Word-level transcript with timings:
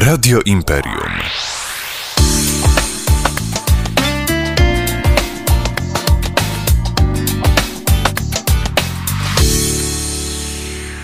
Radio 0.00 0.40
Imperium. 0.44 1.12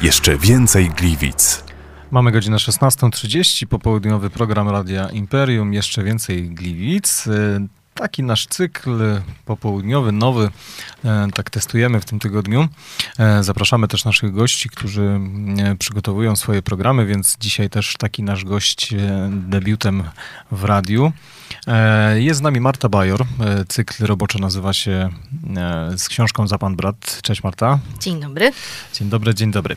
Jeszcze 0.02 0.38
więcej 0.38 0.90
Gliwic. 0.90 1.64
Mamy 2.10 2.32
godzinę 2.32 2.56
16.30, 2.56 3.66
popołudniowy 3.66 4.30
program 4.30 4.68
Radia 4.68 5.08
Imperium, 5.08 5.72
jeszcze 5.72 6.04
więcej 6.04 6.50
Gliwic. 6.50 7.28
Taki 7.94 8.22
nasz 8.22 8.46
cykl 8.46 9.20
popołudniowy, 9.44 10.12
nowy, 10.12 10.50
e, 11.04 11.28
tak 11.34 11.50
testujemy 11.50 12.00
w 12.00 12.04
tym 12.04 12.18
tygodniu. 12.18 12.68
E, 13.18 13.42
Zapraszamy 13.42 13.88
też 13.88 14.04
naszych 14.04 14.32
gości, 14.32 14.68
którzy 14.68 15.20
e, 15.58 15.76
przygotowują 15.76 16.36
swoje 16.36 16.62
programy, 16.62 17.06
więc 17.06 17.36
dzisiaj 17.40 17.70
też 17.70 17.94
taki 17.98 18.22
nasz 18.22 18.44
gość 18.44 18.94
debiutem 19.30 20.02
w 20.50 20.64
radiu. 20.64 21.12
E, 21.66 22.20
Jest 22.20 22.38
z 22.38 22.42
nami 22.42 22.60
Marta 22.60 22.88
Bajor. 22.88 23.22
E, 23.22 23.64
Cykl 23.68 24.06
roboczy 24.06 24.40
nazywa 24.40 24.72
się 24.72 25.10
e, 25.56 25.98
z 25.98 26.08
książką 26.08 26.46
Za 26.46 26.58
Pan 26.58 26.76
Brat. 26.76 27.18
Cześć 27.22 27.42
Marta. 27.42 27.78
Dzień 28.00 28.20
dobry. 28.20 28.52
Dzień 28.92 29.08
dobry, 29.08 29.34
dzień 29.34 29.50
dobry. 29.50 29.76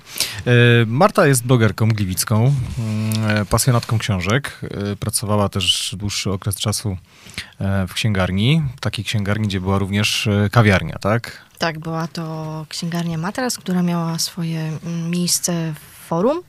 Marta 0.88 1.28
jest 1.28 1.45
blogerką 1.45 1.88
gliwicką, 1.88 2.54
mm, 2.80 3.45
pasjonatką 3.45 4.00
książek. 4.00 4.62
Pracowała 5.00 5.50
też 5.50 5.95
dłuższy 5.98 6.31
okres 6.31 6.55
czasu 6.55 6.98
w 7.88 7.94
księgarni, 7.94 8.64
takiej 8.80 9.06
księgarni, 9.06 9.48
gdzie 9.48 9.62
była 9.62 9.78
również 9.80 10.30
kawiarnia, 10.52 10.95
tak? 11.02 11.42
Tak, 11.58 11.80
była 11.80 12.08
to 12.08 12.66
księgarnia 12.70 13.17
Matras, 13.17 13.58
która 13.58 13.84
miała 13.84 14.20
swoje 14.20 14.59
mm, 14.86 15.09
miejsce 15.09 15.73
w 15.73 16.08
forum. 16.08 16.42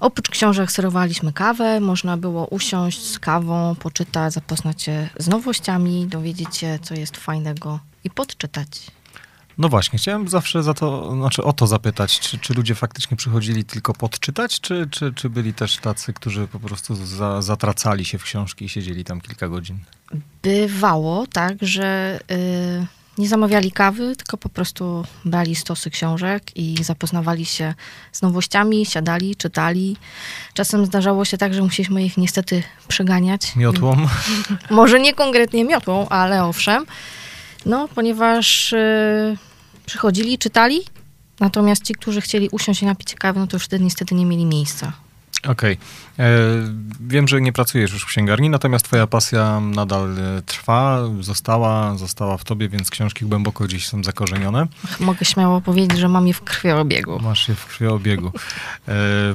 Oprócz 0.00 0.28
książek 0.30 0.72
serwowaliśmy 0.72 1.32
kawę, 1.32 1.80
można 1.80 2.16
było 2.16 2.46
usiąść 2.46 3.06
z 3.06 3.18
kawą, 3.18 3.74
poczytać, 3.74 4.32
zapoznać 4.32 4.82
się 4.82 5.08
z 5.18 5.28
nowościami, 5.28 6.06
dowiedzieć 6.06 6.56
się, 6.56 6.78
co 6.82 6.94
jest 6.94 7.16
fajnego 7.16 7.78
i 8.04 8.10
podczytać. 8.10 8.68
No 9.58 9.68
właśnie, 9.68 9.98
chciałem 9.98 10.28
zawsze 10.28 10.62
za 10.62 10.74
to, 10.74 11.12
znaczy 11.16 11.44
o 11.44 11.52
to 11.52 11.66
zapytać, 11.66 12.20
czy, 12.20 12.38
czy 12.38 12.54
ludzie 12.54 12.74
faktycznie 12.74 13.16
przychodzili 13.16 13.64
tylko 13.64 13.92
podczytać, 13.92 14.60
czy, 14.60 14.88
czy, 14.90 15.12
czy 15.14 15.30
byli 15.30 15.54
też 15.54 15.76
tacy, 15.76 16.12
którzy 16.12 16.46
po 16.46 16.60
prostu 16.60 16.94
za, 16.94 17.42
zatracali 17.42 18.04
się 18.04 18.18
w 18.18 18.24
książki 18.24 18.64
i 18.64 18.68
siedzieli 18.68 19.04
tam 19.04 19.20
kilka 19.20 19.48
godzin? 19.48 19.78
Bywało 20.42 21.26
tak, 21.26 21.56
że 21.60 22.20
y, 22.30 22.99
nie 23.20 23.28
zamawiali 23.28 23.72
kawy, 23.72 24.16
tylko 24.16 24.36
po 24.36 24.48
prostu 24.48 25.04
brali 25.24 25.54
stosy 25.54 25.90
książek 25.90 26.56
i 26.56 26.84
zapoznawali 26.84 27.46
się 27.46 27.74
z 28.12 28.22
nowościami, 28.22 28.86
siadali, 28.86 29.36
czytali. 29.36 29.96
Czasem 30.54 30.86
zdarzało 30.86 31.24
się 31.24 31.38
tak, 31.38 31.54
że 31.54 31.62
musieliśmy 31.62 32.04
ich 32.04 32.16
niestety 32.16 32.62
przeganiać. 32.88 33.56
Miotłą? 33.56 33.96
Może 34.70 35.00
nie 35.00 35.14
konkretnie 35.14 35.64
miotłą, 35.64 36.08
ale 36.08 36.44
owszem. 36.44 36.86
No, 37.66 37.88
ponieważ 37.94 38.72
y, 38.72 39.36
przychodzili, 39.86 40.38
czytali, 40.38 40.80
natomiast 41.40 41.84
ci, 41.84 41.94
którzy 41.94 42.20
chcieli 42.20 42.48
usiąść 42.52 42.82
i 42.82 42.86
napić 42.86 43.14
kawy, 43.14 43.40
no 43.40 43.46
to 43.46 43.56
już 43.56 43.64
wtedy 43.64 43.84
niestety 43.84 44.14
nie 44.14 44.26
mieli 44.26 44.46
miejsca. 44.46 44.92
Okej. 45.48 45.78
E, 46.18 46.28
Wiem, 47.00 47.28
że 47.28 47.40
nie 47.40 47.52
pracujesz 47.52 47.92
już 47.92 48.02
w 48.02 48.06
księgarni, 48.06 48.50
natomiast 48.50 48.84
twoja 48.84 49.06
pasja 49.06 49.60
nadal 49.60 50.18
e, 50.18 50.42
trwa, 50.42 51.00
została, 51.20 51.96
została 51.96 52.36
w 52.36 52.44
tobie, 52.44 52.68
więc 52.68 52.90
książki 52.90 53.24
głęboko 53.26 53.64
gdzieś 53.64 53.86
są 53.86 54.04
zakorzenione. 54.04 54.66
Mogę 55.00 55.24
śmiało 55.24 55.60
powiedzieć, 55.60 55.98
że 55.98 56.08
mam 56.08 56.26
je 56.26 56.34
w 56.34 56.42
krwiobiegu. 56.42 57.18
Masz 57.22 57.48
je 57.48 57.54
w 57.54 57.66
krwiobiegu. 57.66 58.32
E, 58.88 58.92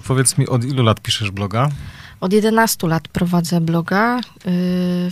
powiedz 0.07 0.37
mi, 0.37 0.47
od 0.47 0.63
ilu 0.65 0.83
lat 0.83 1.01
piszesz 1.01 1.31
bloga? 1.31 1.69
Od 2.21 2.33
11 2.33 2.87
lat 2.87 3.07
prowadzę 3.07 3.61
bloga 3.61 4.19
y, 4.47 5.11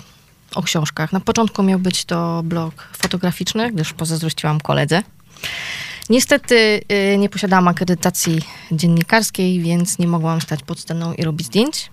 o 0.56 0.64
książkach. 0.64 1.14
Na 1.14 1.20
początku 1.20 1.64
miał 1.64 1.80
być 1.80 2.06
to 2.06 2.42
blog 2.44 2.88
fotograficzny, 2.98 3.72
gdyż 3.72 3.94
pozazdrościłam 3.94 4.62
koledze. 4.62 5.04
Niestety 6.10 6.82
y, 7.14 7.18
nie 7.18 7.30
posiadałam 7.30 7.68
akredytacji 7.68 8.42
dziennikarskiej, 8.72 9.62
więc 9.62 10.00
nie 10.00 10.08
mogłam 10.08 10.42
stać 10.42 10.64
pod 10.64 10.80
sceną 10.80 11.14
i 11.14 11.24
robić 11.24 11.48
zdjęć. 11.48 11.90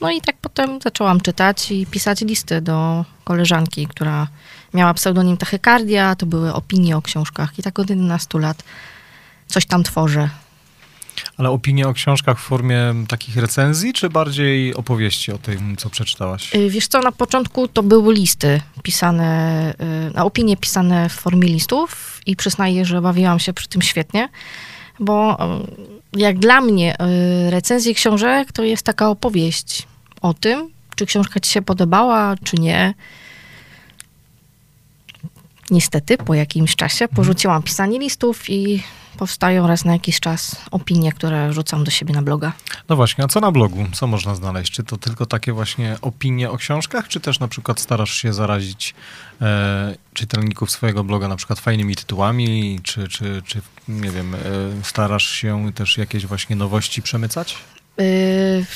No 0.00 0.10
i 0.10 0.20
tak 0.20 0.36
potem 0.36 0.80
zaczęłam 0.80 1.20
czytać 1.20 1.70
i 1.70 1.86
pisać 1.86 2.20
listy 2.20 2.60
do 2.60 3.04
koleżanki, 3.24 3.86
która 3.86 4.28
miała 4.74 4.94
pseudonim 4.94 5.36
Tachykardia. 5.36 6.16
To 6.16 6.26
były 6.26 6.54
opinie 6.54 6.96
o 6.96 7.02
książkach 7.02 7.58
i 7.58 7.62
tak 7.62 7.78
od 7.78 7.90
11 7.90 8.38
lat 8.38 8.62
coś 9.46 9.66
tam 9.66 9.82
tworzę. 9.82 10.30
Ale 11.36 11.50
opinie 11.50 11.88
o 11.88 11.92
książkach 11.92 12.38
w 12.38 12.42
formie 12.42 12.94
takich 13.08 13.36
recenzji, 13.36 13.92
czy 13.92 14.10
bardziej 14.10 14.74
opowieści 14.74 15.32
o 15.32 15.38
tym, 15.38 15.76
co 15.76 15.90
przeczytałaś? 15.90 16.54
Y, 16.54 16.70
Wiesz 16.70 16.86
co, 16.86 17.00
na 17.00 17.12
początku 17.12 17.68
to 17.68 17.82
były 17.82 18.14
listy 18.14 18.60
pisane, 18.82 19.74
y, 20.10 20.14
na 20.14 20.24
opinie 20.24 20.56
pisane 20.56 21.08
w 21.08 21.12
formie 21.12 21.48
listów 21.48 22.20
i 22.26 22.36
przyznaję, 22.36 22.84
że 22.84 23.00
bawiłam 23.00 23.38
się 23.38 23.52
przy 23.52 23.68
tym 23.68 23.82
świetnie, 23.82 24.28
bo 25.00 25.38
y, 26.14 26.18
jak 26.18 26.38
dla 26.38 26.60
mnie 26.60 26.96
recenzje 27.50 27.94
książek 27.94 28.52
to 28.52 28.64
jest 28.64 28.82
taka 28.82 29.08
opowieść 29.10 29.86
o 30.20 30.34
tym, 30.34 30.70
czy 30.96 31.06
książka 31.06 31.40
ci 31.40 31.50
się 31.50 31.62
podobała, 31.62 32.34
czy 32.44 32.56
nie. 32.56 32.94
Niestety, 35.70 36.18
po 36.18 36.34
jakimś 36.34 36.76
czasie 36.76 37.08
porzuciłam 37.08 37.62
pisanie 37.62 37.98
listów 37.98 38.50
i 38.50 38.82
powstają 39.16 39.66
raz 39.66 39.84
na 39.84 39.92
jakiś 39.92 40.20
czas 40.20 40.56
opinie, 40.70 41.12
które 41.12 41.52
rzucam 41.52 41.84
do 41.84 41.90
siebie 41.90 42.14
na 42.14 42.22
bloga. 42.22 42.52
No 42.88 42.96
właśnie, 42.96 43.24
a 43.24 43.28
co 43.28 43.40
na 43.40 43.52
blogu? 43.52 43.86
Co 43.92 44.06
można 44.06 44.34
znaleźć? 44.34 44.72
Czy 44.72 44.84
to 44.84 44.96
tylko 44.96 45.26
takie 45.26 45.52
właśnie 45.52 45.96
opinie 46.02 46.50
o 46.50 46.56
książkach, 46.56 47.08
czy 47.08 47.20
też 47.20 47.40
na 47.40 47.48
przykład 47.48 47.80
starasz 47.80 48.14
się 48.14 48.32
zarazić 48.32 48.94
e, 49.40 49.94
czytelników 50.14 50.70
swojego 50.70 51.04
bloga 51.04 51.28
na 51.28 51.36
przykład 51.36 51.60
fajnymi 51.60 51.96
tytułami, 51.96 52.80
czy, 52.82 53.08
czy, 53.08 53.42
czy 53.46 53.60
nie 53.88 54.10
wiem, 54.10 54.34
e, 54.34 54.38
starasz 54.82 55.30
się 55.30 55.72
też 55.74 55.98
jakieś 55.98 56.26
właśnie 56.26 56.56
nowości 56.56 57.02
przemycać? 57.02 57.58
Yy, 57.98 58.66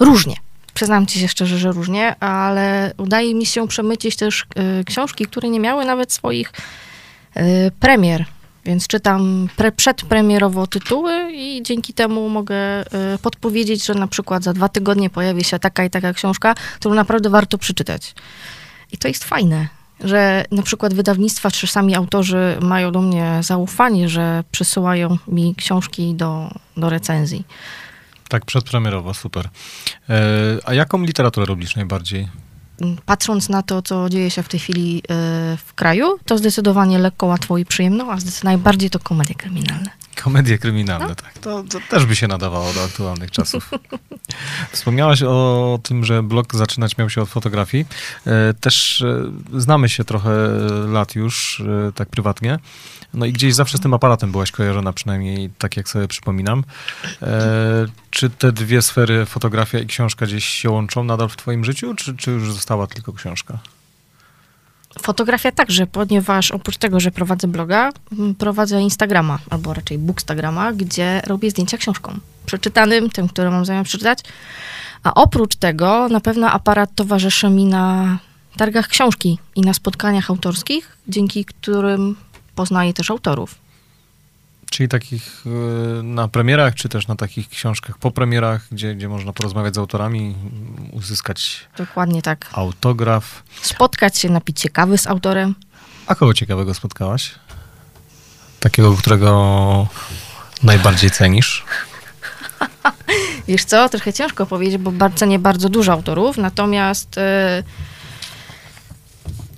różnie. 0.00 0.36
Przyznam 0.74 1.06
ci 1.06 1.20
się 1.20 1.28
szczerze, 1.28 1.58
że 1.58 1.72
różnie, 1.72 2.20
ale 2.20 2.92
udaje 2.96 3.34
mi 3.34 3.46
się 3.46 3.68
przemycić 3.68 4.16
też 4.16 4.46
yy, 4.56 4.84
książki, 4.84 5.26
które 5.26 5.48
nie 5.48 5.60
miały 5.60 5.84
nawet 5.84 6.12
swoich 6.12 6.52
yy, 7.36 7.42
premier. 7.80 8.24
Więc 8.64 8.86
czytam 8.86 9.48
pre, 9.56 9.72
przedpremierowo 9.72 10.66
tytuły 10.66 11.32
i 11.32 11.62
dzięki 11.62 11.92
temu 11.92 12.28
mogę 12.28 12.78
yy, 12.78 13.18
podpowiedzieć, 13.22 13.86
że 13.86 13.94
na 13.94 14.06
przykład 14.06 14.44
za 14.44 14.52
dwa 14.52 14.68
tygodnie 14.68 15.10
pojawi 15.10 15.44
się 15.44 15.58
taka 15.58 15.84
i 15.84 15.90
taka 15.90 16.12
książka, 16.12 16.54
którą 16.54 16.94
naprawdę 16.94 17.30
warto 17.30 17.58
przeczytać. 17.58 18.14
I 18.92 18.98
to 18.98 19.08
jest 19.08 19.24
fajne, 19.24 19.68
że 20.00 20.44
na 20.50 20.62
przykład 20.62 20.94
wydawnictwa 20.94 21.50
czy 21.50 21.66
sami 21.66 21.94
autorzy 21.94 22.56
mają 22.60 22.92
do 22.92 23.00
mnie 23.00 23.38
zaufanie, 23.40 24.08
że 24.08 24.44
przysyłają 24.50 25.18
mi 25.28 25.54
książki 25.54 26.14
do, 26.14 26.50
do 26.76 26.90
recenzji. 26.90 27.44
Tak, 28.28 28.44
przedpremierowo, 28.44 29.14
super. 29.14 29.48
E, 30.08 30.20
a 30.64 30.74
jaką 30.74 31.02
literaturę 31.02 31.46
lubisz 31.46 31.76
najbardziej? 31.76 32.28
Patrząc 33.06 33.48
na 33.48 33.62
to, 33.62 33.82
co 33.82 34.08
dzieje 34.08 34.30
się 34.30 34.42
w 34.42 34.48
tej 34.48 34.60
chwili 34.60 34.98
e, 34.98 35.02
w 35.56 35.74
kraju, 35.74 36.18
to 36.24 36.38
zdecydowanie 36.38 36.98
lekko, 36.98 37.26
łatwo 37.26 37.58
i 37.58 37.64
przyjemno, 37.64 38.12
a 38.12 38.16
najbardziej 38.44 38.90
to 38.90 38.98
komedie 38.98 39.34
kryminalne. 39.34 39.90
Komedie 40.22 40.58
kryminalne, 40.58 41.14
tak. 41.14 41.38
To, 41.38 41.62
to 41.62 41.78
też 41.90 42.06
by 42.06 42.16
się 42.16 42.28
nadawało 42.28 42.72
do 42.72 42.84
aktualnych 42.84 43.30
czasów. 43.30 43.70
Wspomniałaś 44.72 45.22
o 45.22 45.78
tym, 45.82 46.04
że 46.04 46.22
blog 46.22 46.54
zaczynać 46.54 46.98
miał 46.98 47.10
się 47.10 47.22
od 47.22 47.28
fotografii. 47.28 47.86
E, 48.26 48.54
Też 48.54 49.02
e, 49.02 49.30
znamy 49.60 49.88
się 49.88 50.04
trochę 50.04 50.30
lat 50.86 51.14
już, 51.14 51.62
e, 51.88 51.92
tak 51.92 52.08
prywatnie. 52.08 52.58
No 53.14 53.26
i 53.26 53.32
gdzieś 53.32 53.54
zawsze 53.54 53.78
z 53.78 53.80
tym 53.80 53.94
aparatem 53.94 54.30
byłaś 54.32 54.50
kojarzona, 54.50 54.92
przynajmniej 54.92 55.50
tak 55.58 55.76
jak 55.76 55.88
sobie 55.88 56.08
przypominam. 56.08 56.64
E, 57.22 57.86
Czy 58.10 58.30
te 58.30 58.52
dwie 58.52 58.82
sfery, 58.82 59.26
fotografia 59.26 59.78
i 59.78 59.86
książka, 59.86 60.26
gdzieś 60.26 60.44
się 60.44 60.70
łączą 60.70 61.04
nadal 61.04 61.28
w 61.28 61.36
twoim 61.36 61.64
życiu, 61.64 61.94
czy, 61.94 62.16
czy 62.16 62.30
już 62.30 62.52
została 62.52 62.86
tylko 62.86 63.12
książka? 63.12 63.58
Fotografia 65.02 65.52
także, 65.52 65.86
ponieważ 65.86 66.50
oprócz 66.50 66.76
tego, 66.76 67.00
że 67.00 67.10
prowadzę 67.10 67.48
bloga, 67.48 67.92
m, 68.12 68.34
prowadzę 68.34 68.80
Instagrama, 68.80 69.38
albo 69.50 69.74
raczej 69.74 69.98
Bookstagrama, 69.98 70.72
gdzie 70.72 71.22
robię 71.26 71.50
zdjęcia 71.50 71.78
książką. 71.78 72.18
Przeczytanym, 72.46 73.10
tym, 73.10 73.28
które 73.28 73.50
mam 73.50 73.64
zamiar 73.64 73.84
przeczytać. 73.84 74.18
A 75.02 75.14
oprócz 75.14 75.56
tego 75.56 76.08
na 76.08 76.20
pewno 76.20 76.50
aparat 76.50 76.94
towarzyszy 76.94 77.50
mi 77.50 77.64
na 77.64 78.18
targach 78.56 78.88
książki 78.88 79.38
i 79.56 79.60
na 79.60 79.74
spotkaniach 79.74 80.30
autorskich, 80.30 80.96
dzięki 81.08 81.44
którym 81.44 82.16
poznaję 82.54 82.92
też 82.94 83.10
autorów. 83.10 83.67
Czyli 84.70 84.88
takich 84.88 85.44
e, 85.46 86.02
na 86.02 86.28
premierach, 86.28 86.74
czy 86.74 86.88
też 86.88 87.08
na 87.08 87.16
takich 87.16 87.48
książkach 87.48 87.98
po 87.98 88.10
premierach, 88.10 88.66
gdzie, 88.72 88.94
gdzie 88.94 89.08
można 89.08 89.32
porozmawiać 89.32 89.74
z 89.74 89.78
autorami, 89.78 90.34
uzyskać 90.92 91.68
Dokładnie 91.76 92.22
tak. 92.22 92.46
autograf. 92.52 93.42
Spotkać 93.62 94.18
się, 94.18 94.30
napić 94.30 94.60
się 94.60 94.68
kawy 94.68 94.98
z 94.98 95.06
autorem. 95.06 95.54
A 96.06 96.14
kogo 96.14 96.34
ciekawego 96.34 96.74
spotkałaś? 96.74 97.34
Takiego, 98.60 98.96
którego 98.96 99.86
najbardziej 100.62 101.10
cenisz? 101.10 101.64
Wiesz 103.48 103.64
co, 103.64 103.88
trochę 103.88 104.12
ciężko 104.12 104.46
powiedzieć, 104.46 104.78
bo 104.78 104.92
bardzo 104.92 105.26
nie 105.26 105.38
bardzo 105.38 105.68
dużo 105.68 105.92
autorów, 105.92 106.36
natomiast 106.36 107.18
e, 107.18 107.62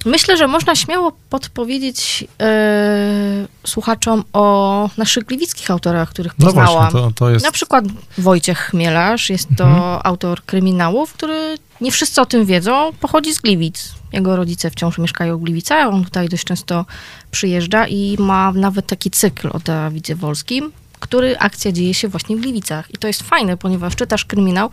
myślę, 0.04 0.36
że 0.36 0.46
można 0.46 0.74
śmiało 0.74 1.12
podpowiedzieć 1.30 2.24
e, 2.42 3.46
słuchaczom 3.66 4.24
o 4.32 4.90
naszych 4.96 5.24
gliwickich 5.24 5.70
autorach, 5.70 6.10
których 6.10 6.32
No 6.38 6.46
poznałam. 6.46 6.72
właśnie, 6.90 7.00
to, 7.00 7.10
to 7.14 7.30
jest... 7.30 7.44
Na 7.44 7.52
przykład 7.52 7.84
Wojciech 8.18 8.58
Chmielarz, 8.58 9.30
jest 9.30 9.48
to 9.56 9.64
Mhm. 9.64 10.00
autor 10.04 10.42
kryminałów, 10.44 11.12
który 11.12 11.58
nie 11.80 11.92
wszyscy 11.92 12.20
o 12.20 12.26
tym 12.26 12.46
wiedzą, 12.46 12.90
pochodzi 13.00 13.34
z 13.34 13.38
Gliwic. 13.38 13.94
Jego 14.12 14.36
rodzice 14.36 14.70
wciąż 14.70 14.98
mieszkają 14.98 15.38
w 15.38 15.42
Gliwicach, 15.42 15.88
on 15.88 16.04
tutaj 16.04 16.28
dość 16.28 16.44
często 16.44 16.84
przyjeżdża 17.30 17.86
i 17.86 18.16
ma 18.18 18.52
nawet 18.52 18.86
taki 18.86 19.10
cykl 19.10 19.48
o 19.52 19.58
Dawidzie 19.58 20.16
Wolskim, 20.16 20.72
który 21.00 21.38
akcja 21.38 21.72
dzieje 21.72 21.94
się 21.94 22.08
właśnie 22.08 22.36
w 22.36 22.40
Gliwicach. 22.40 22.94
I 22.94 22.98
to 22.98 23.06
jest 23.08 23.22
fajne, 23.22 23.56
ponieważ 23.56 23.96
czytasz 23.96 24.24
kryminał 24.24 24.70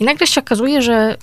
i 0.00 0.04
nagle 0.04 0.26
się 0.26 0.40
okazuje, 0.40 0.82
że 0.82 1.16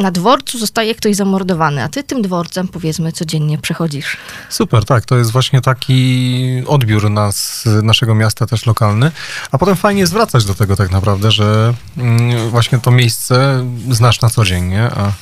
na 0.00 0.10
dworcu 0.10 0.58
zostaje 0.58 0.94
ktoś 0.94 1.16
zamordowany, 1.16 1.82
a 1.82 1.88
ty 1.88 2.04
tym 2.04 2.22
dworcem, 2.22 2.68
powiedzmy, 2.68 3.12
codziennie 3.12 3.58
przechodzisz. 3.58 4.16
Super, 4.48 4.84
tak, 4.84 5.04
to 5.04 5.16
jest 5.16 5.30
właśnie 5.30 5.60
taki 5.60 6.62
odbiór 6.66 7.10
nas, 7.10 7.64
naszego 7.82 8.14
miasta 8.14 8.46
też 8.46 8.66
lokalny, 8.66 9.12
a 9.52 9.58
potem 9.58 9.76
fajnie 9.76 10.00
jest 10.00 10.12
wracać 10.12 10.44
do 10.44 10.54
tego 10.54 10.76
tak 10.76 10.90
naprawdę, 10.90 11.30
że 11.30 11.74
mm, 11.96 12.50
właśnie 12.50 12.78
to 12.78 12.90
miejsce 12.90 13.66
znasz 13.90 14.20
na 14.20 14.30
co 14.30 14.44
dzień, 14.44 14.64
nie? 14.64 14.84
A, 14.84 15.12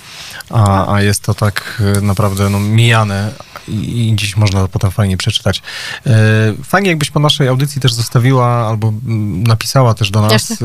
a, 0.50 0.94
a 0.94 1.02
jest 1.02 1.22
to 1.22 1.34
tak 1.34 1.82
e, 1.96 2.00
naprawdę 2.00 2.50
no, 2.50 2.60
mijane 2.60 3.32
i, 3.68 4.08
i 4.08 4.16
dziś 4.16 4.36
można 4.36 4.60
to 4.60 4.68
potem 4.68 4.90
fajnie 4.90 5.16
przeczytać. 5.16 5.62
E, 6.06 6.12
Fajnie 6.64 6.88
jakbyś 6.88 7.10
po 7.10 7.20
naszej 7.20 7.48
audycji 7.48 7.80
też 7.80 7.92
zostawiła 7.92 8.68
albo 8.68 8.92
napisała 9.46 9.94
też 9.94 10.10
do 10.10 10.22
nas 10.22 10.50
e, 10.52 10.56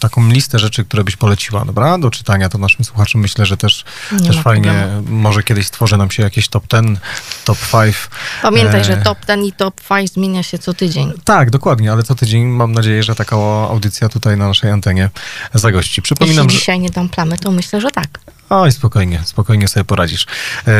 taką 0.00 0.28
listę 0.28 0.58
rzeczy, 0.58 0.84
które 0.84 1.04
byś 1.04 1.16
poleciła, 1.16 1.64
dobra? 1.64 1.98
Do 1.98 2.10
czytania 2.10 2.48
to 2.48 2.58
naszym 2.58 2.84
słuchaczom 2.84 3.20
myślę, 3.20 3.46
że 3.46 3.56
też, 3.56 3.84
Nie 4.12 4.26
też 4.26 4.40
fajnie, 4.40 4.70
problemu. 4.72 5.20
może 5.20 5.42
kiedyś 5.42 5.66
stworzy 5.66 5.96
nam 5.96 6.10
się 6.10 6.22
jakieś 6.22 6.48
top 6.48 6.64
10, 6.72 6.98
top 7.44 7.58
5 7.72 7.96
Pamiętaj, 8.42 8.80
E, 8.80 8.84
że 8.84 8.96
top 8.96 9.18
ten 9.24 9.44
i 9.44 9.52
top 9.52 9.80
5 9.88 10.12
zmienia 10.12 10.42
się 10.42 10.58
co 10.58 10.74
tydzień. 10.74 11.12
Tak, 11.24 11.50
dokładnie, 11.50 11.92
ale 11.92 12.02
co 12.02 12.14
tydzień 12.14 12.44
mam 12.44 12.72
nadzieję, 12.72 13.02
że 13.02 13.14
taka 13.14 13.36
audycja 13.70 14.08
tutaj 14.08 14.36
na 14.36 14.48
naszej 14.48 14.70
antenie 14.70 15.10
zagości. 15.54 16.02
Przypominam, 16.02 16.44
Jeśli 16.44 16.52
że... 16.52 16.60
dzisiaj 16.60 16.80
nie 16.80 16.90
dam 16.90 17.08
plamy, 17.08 17.38
to 17.38 17.50
myślę, 17.50 17.80
że 17.80 17.90
tak. 17.90 18.08
Oj, 18.50 18.72
spokojnie, 18.72 19.20
spokojnie 19.24 19.68
sobie 19.68 19.84
poradzisz. 19.84 20.26
E, 20.66 20.72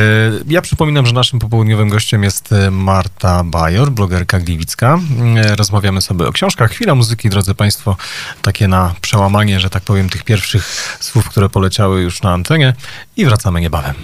Ja 0.47 0.63
przypominam, 0.63 1.07
że 1.07 1.13
naszym 1.13 1.39
popołudniowym 1.39 1.89
gościem 1.89 2.23
jest 2.25 2.53
e, 2.53 2.71
Marta 2.71 3.45
Bajor, 3.45 3.91
blogerka 3.91 4.41
gliwicka. 4.41 4.99
E, 5.37 5.57
Rozmawiamy 5.57 6.03
sobie 6.03 6.27
o 6.27 6.33
książkach. 6.33 6.71
Chwila 6.71 6.95
muzyki, 6.95 7.31
drodzy 7.31 7.55
Państwo, 7.55 7.97
takie 8.43 8.69
na 8.69 8.95
przełamanie, 9.01 9.61
że 9.61 9.71
tak 9.71 9.83
powiem, 9.83 10.09
tych 10.09 10.25
pierwszych 10.25 10.97
słów, 11.01 11.29
które 11.29 11.49
poleciały 11.49 12.01
już 12.03 12.23
na 12.23 12.33
antenie 12.33 12.75
i 13.17 13.25
wracamy 13.25 13.61
niebawem. 13.61 13.95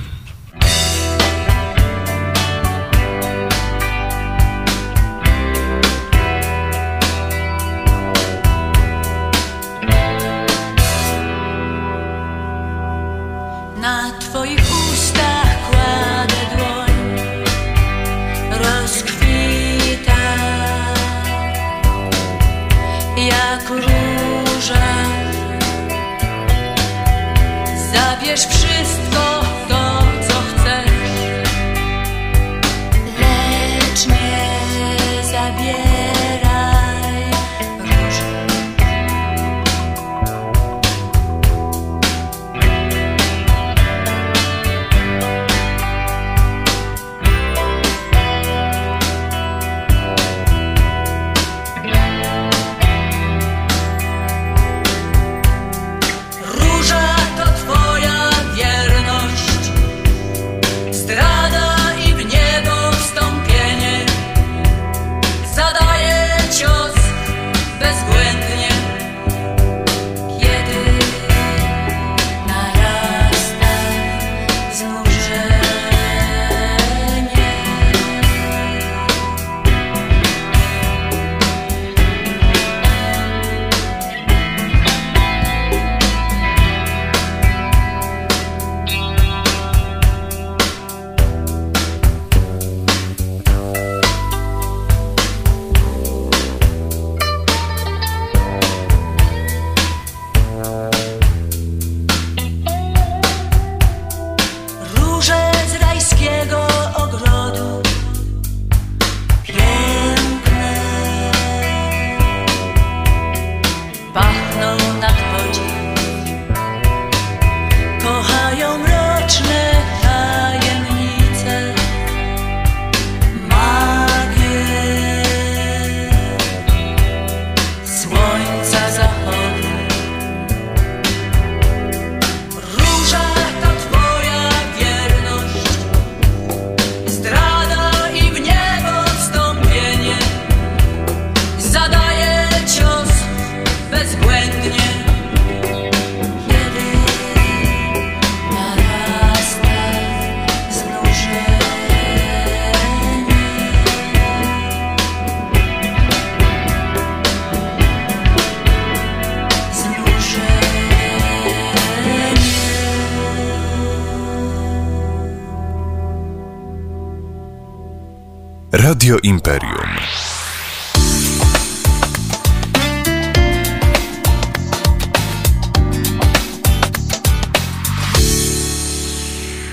Radio 169.07 169.19
Imperium. 169.23 169.91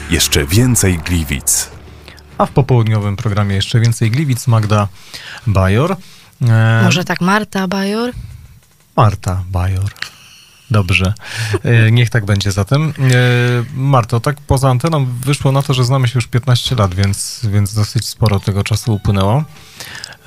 Jeszcze 0.10 0.46
więcej 0.46 0.98
Gliwic. 0.98 1.70
A 2.38 2.46
w 2.46 2.52
popołudniowym 2.52 3.16
programie 3.16 3.56
jeszcze 3.56 3.80
więcej 3.80 4.12
Gliwic, 4.12 4.48
Magda 4.48 4.88
Bajor. 5.48 5.96
E, 6.42 6.82
Może 6.84 7.04
tak 7.04 7.22
Marta 7.22 7.68
Bajor? 7.68 8.12
Marta 8.96 9.44
Bajor. 9.52 9.92
Dobrze. 10.74 11.14
E, 11.64 11.92
Niech 11.92 12.10
tak 12.10 12.26
będzie 12.26 12.52
zatem. 12.52 12.82
E, 12.90 12.94
Marto, 13.76 14.20
tak 14.20 14.36
poza 14.48 14.70
anteną 14.70 15.06
wyszło 15.06 15.52
na 15.52 15.62
to, 15.62 15.74
że 15.74 15.86
znamy 15.86 16.08
się 16.08 16.12
już 16.16 16.28
15 16.28 16.76
lat, 16.76 16.96
więc, 16.96 17.42
więc 17.52 17.74
dosyć 17.74 18.08
sporo 18.08 18.40
tego 18.40 18.64
czasu 18.64 18.94
upłynęło. 18.94 19.44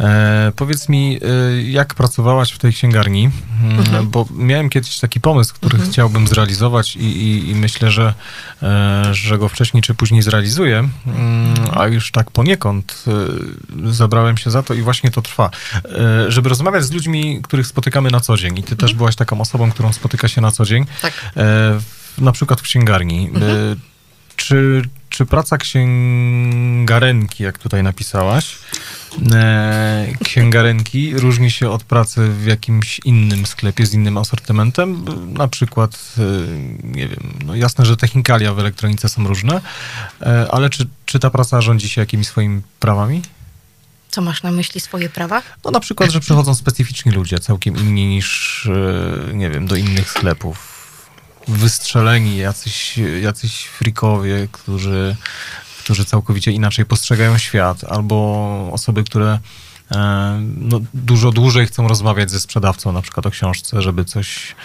E, 0.01 0.53
powiedz 0.57 0.89
mi, 0.89 1.19
e, 1.23 1.63
jak 1.63 1.95
pracowałaś 1.95 2.53
w 2.53 2.59
tej 2.59 2.73
księgarni? 2.73 3.31
Mm, 3.63 3.79
Mhm. 3.79 4.09
Bo 4.11 4.27
miałem 4.31 4.71
kiedyś 4.71 4.99
taki 4.99 5.21
pomysł, 5.21 5.55
który 5.55 5.75
Mhm. 5.75 5.93
chciałbym 5.93 6.27
zrealizować 6.29 6.97
i, 6.97 7.01
i, 7.05 7.51
i 7.51 7.55
myślę, 7.55 7.91
że, 7.91 8.15
e, 8.63 9.05
że 9.15 9.39
go 9.39 9.49
wcześniej 9.49 9.83
czy 9.83 9.95
później 9.95 10.23
zrealizuję, 10.23 10.89
Mm, 11.07 11.55
a 11.75 11.87
już 11.87 12.11
tak 12.13 12.31
poniekąd 12.31 13.05
e, 13.87 13.93
zabrałem 13.93 14.37
się 14.39 14.51
za 14.51 14.63
to 14.63 14.75
i 14.75 14.83
właśnie 14.83 15.11
to 15.11 15.23
trwa. 15.23 15.51
Żeby 16.29 16.49
rozmawiać 16.49 16.85
z 16.85 16.91
ludźmi, 16.91 17.41
których 17.43 17.67
spotykamy 17.67 18.11
na 18.11 18.21
co 18.21 18.37
dzień 18.37 18.59
i 18.59 18.63
ty 18.63 18.77
też 18.77 18.95
byłaś 18.95 19.17
taką 19.17 19.41
osobą, 19.41 19.71
którą 19.71 19.93
spotyka 19.93 20.29
się 20.29 20.36
na 20.41 20.51
co 20.51 20.65
dzień, 20.65 20.87
Tak. 21.03 21.13
e, 21.37 21.81
na 22.19 22.33
przykład 22.33 22.61
w 22.61 22.63
księgarni. 22.63 23.31
Mhm. 23.35 23.73
E, 23.73 23.77
czy, 24.37 24.83
czy 25.09 25.27
praca 25.27 25.59
księgarenki, 25.59 27.43
jak 27.43 27.59
tutaj 27.59 27.83
napisałaś, 27.83 28.59
e, 29.33 30.07
księgarenki 30.25 31.19
różni 31.19 31.51
się 31.51 31.71
od 31.71 31.85
pracy 31.85 32.29
w 32.29 32.47
jakimś 32.47 33.01
innym 33.05 33.47
sklepie 33.47 33.87
z 33.87 33.95
innym 33.95 34.19
asortymentem? 34.19 35.05
Na 35.33 35.49
przykład, 35.49 36.15
e, 36.19 36.23
nie 36.87 37.09
wiem, 37.09 37.35
no 37.45 37.55
jasne, 37.55 37.87
że 37.87 37.97
technikalia 37.97 38.55
w 38.55 38.59
elektronice 38.59 39.09
są 39.09 39.29
różne, 39.29 39.61
e, 40.23 40.47
ale 40.51 40.71
czy, 40.71 40.87
czy 41.05 41.19
ta 41.19 41.31
praca 41.31 41.61
rządzi 41.61 41.89
się 41.89 42.01
jakimiś 42.01 42.27
swoimi 42.27 42.63
prawami? 42.81 43.23
Co 44.17 44.23
masz 44.23 44.43
na 44.43 44.51
myśli 44.51 44.81
swoje 44.81 45.09
prawa? 45.09 45.43
No 45.65 45.71
na 45.71 45.81
przykład, 45.81 46.11
że 46.11 46.21
przychodzą 46.21 46.55
specyficzni 46.55 47.13
ludzie, 47.13 47.39
całkiem 47.39 47.77
inni 47.77 48.07
niż, 48.07 48.69
e, 49.31 49.35
nie 49.35 49.51
wiem, 49.51 49.67
do 49.67 49.77
innych 49.77 50.11
sklepów. 50.11 50.59
Wystrzeleni, 51.49 52.37
jacyś, 52.37 52.99
jacyś 53.23 53.65
frikowie, 53.65 54.49
którzy, 54.53 55.17
którzy 55.79 56.05
całkowicie 56.05 56.53
inaczej 56.53 56.85
postrzegają 56.85 57.39
świat, 57.39 57.85
albo 57.85 58.71
osoby, 58.73 59.05
które 59.05 59.39
e, 59.93 60.41
no, 60.57 60.81
dużo 60.95 61.33
dłużej 61.33 61.67
chcą 61.67 61.89
rozmawiać 61.89 62.31
ze 62.31 62.41
sprzedawcą, 62.41 62.93
na 62.93 63.03
przykład 63.03 63.27
o 63.27 63.31
książce, 63.31 63.83
żeby 63.83 64.05
coś 64.05 64.57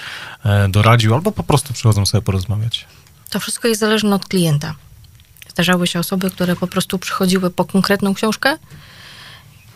e, 0.46 0.70
doradził, 0.70 1.14
albo 1.14 1.32
po 1.32 1.44
prostu 1.44 1.74
przychodzą 1.74 2.06
sobie 2.06 2.22
porozmawiać. 2.22 2.86
To 3.30 3.40
wszystko 3.40 3.68
jest 3.68 3.80
zależne 3.80 4.16
od 4.16 4.26
klienta. 4.26 4.76
Zdarzały 5.50 5.88
się 5.88 6.00
osoby, 6.00 6.32
które 6.32 6.56
po 6.56 6.68
prostu 6.68 7.00
przychodziły 7.00 7.50
po 7.50 7.66
konkretną 7.66 8.14
książkę 8.14 8.58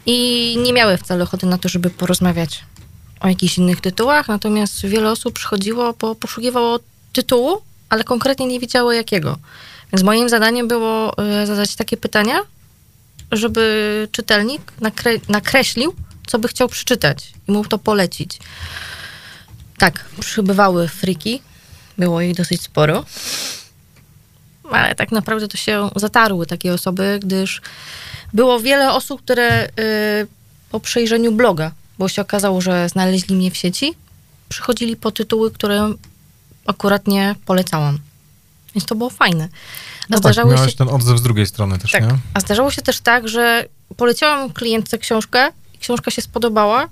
i 0.05 0.57
nie 0.57 0.73
miały 0.73 0.97
wcale 0.97 1.23
ochoty 1.23 1.45
na 1.45 1.57
to, 1.57 1.69
żeby 1.69 1.89
porozmawiać 1.89 2.63
o 3.19 3.27
jakichś 3.27 3.57
innych 3.57 3.81
tytułach, 3.81 4.27
natomiast 4.27 4.85
wiele 4.85 5.11
osób 5.11 5.33
przychodziło, 5.33 5.93
bo 5.93 6.15
poszukiwało 6.15 6.79
tytułu, 7.13 7.61
ale 7.89 8.03
konkretnie 8.03 8.45
nie 8.45 8.59
wiedziało 8.59 8.93
jakiego. 8.93 9.37
Więc 9.93 10.03
moim 10.03 10.29
zadaniem 10.29 10.67
było 10.67 11.17
e, 11.17 11.47
zadać 11.47 11.75
takie 11.75 11.97
pytania, 11.97 12.39
żeby 13.31 14.07
czytelnik 14.11 14.73
nakre- 14.81 15.29
nakreślił, 15.29 15.95
co 16.27 16.39
by 16.39 16.47
chciał 16.47 16.67
przeczytać 16.67 17.33
i 17.47 17.51
mógł 17.51 17.69
to 17.69 17.77
polecić. 17.77 18.39
Tak, 19.77 20.05
przybywały 20.19 20.87
friki, 20.87 21.41
było 21.97 22.21
ich 22.21 22.35
dosyć 22.35 22.61
sporo, 22.61 23.05
ale 24.71 24.95
tak 24.95 25.11
naprawdę 25.11 25.47
to 25.47 25.57
się 25.57 25.89
zatarły 25.95 26.45
takie 26.45 26.73
osoby, 26.73 27.19
gdyż 27.23 27.61
było 28.33 28.59
wiele 28.59 28.93
osób, 28.93 29.21
które 29.21 29.65
y, 29.65 30.27
po 30.71 30.79
przejrzeniu 30.79 31.31
bloga, 31.31 31.71
bo 31.99 32.07
się 32.07 32.21
okazało, 32.21 32.61
że 32.61 32.89
znaleźli 32.89 33.35
mnie 33.35 33.51
w 33.51 33.57
sieci, 33.57 33.93
przychodzili 34.49 34.95
po 34.95 35.11
tytuły, 35.11 35.51
które 35.51 35.93
akurat 36.65 37.07
nie 37.07 37.35
polecałam. 37.45 37.99
Więc 38.75 38.85
to 38.85 38.95
było 38.95 39.09
fajne. 39.09 39.43
A 39.43 40.05
No 40.09 40.15
tak, 40.15 40.19
zdarzały 40.19 40.55
miałeś 40.55 40.71
się 40.71 40.77
ten 40.77 40.89
odzew 40.89 41.17
z 41.17 41.21
drugiej 41.21 41.45
strony 41.45 41.77
też, 41.79 41.91
tak. 41.91 42.03
nie? 42.03 42.17
A 42.33 42.39
zdarzało 42.39 42.71
się 42.71 42.81
też 42.81 42.99
tak, 42.99 43.27
że 43.27 43.65
poleciałam 43.97 44.53
klientce 44.53 44.97
książkę 44.97 45.49
i 45.73 45.77
książka 45.77 46.11
się 46.11 46.21
spodobała. 46.21 46.89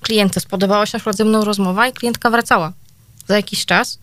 Klientce 0.00 0.40
spodobała 0.40 0.86
się 0.86 0.90
na 0.94 0.98
przykład 0.98 1.16
ze 1.16 1.24
mną 1.24 1.44
rozmowa 1.44 1.88
i 1.88 1.92
klientka 1.92 2.30
wracała 2.30 2.72
za 3.28 3.36
jakiś 3.36 3.66
czas 3.66 3.98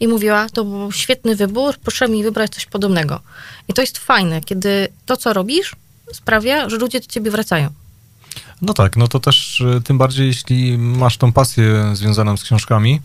i 0.00 0.08
mówiła, 0.08 0.48
to 0.48 0.64
był 0.64 0.92
świetny 0.92 1.36
wybór, 1.36 1.74
proszę 1.78 2.08
mi 2.08 2.22
wybrać 2.22 2.54
coś 2.54 2.66
podobnego. 2.66 3.20
I 3.68 3.72
to 3.72 3.80
jest 3.80 3.98
fajne, 3.98 4.40
kiedy 4.40 4.88
to, 5.06 5.16
co 5.16 5.32
robisz, 5.32 5.76
sprawia, 6.12 6.68
że 6.68 6.76
ludzie 6.76 7.00
do 7.00 7.06
ciebie 7.06 7.30
wracają. 7.30 7.68
No 8.62 8.74
tak, 8.74 8.96
no 8.96 9.08
to 9.08 9.20
też 9.20 9.60
e, 9.60 9.80
tym 9.80 9.98
bardziej, 9.98 10.26
jeśli 10.26 10.78
masz 10.78 11.16
tą 11.16 11.32
pasję 11.32 11.90
związaną 11.92 12.36
z 12.36 12.42
książkami, 12.42 13.00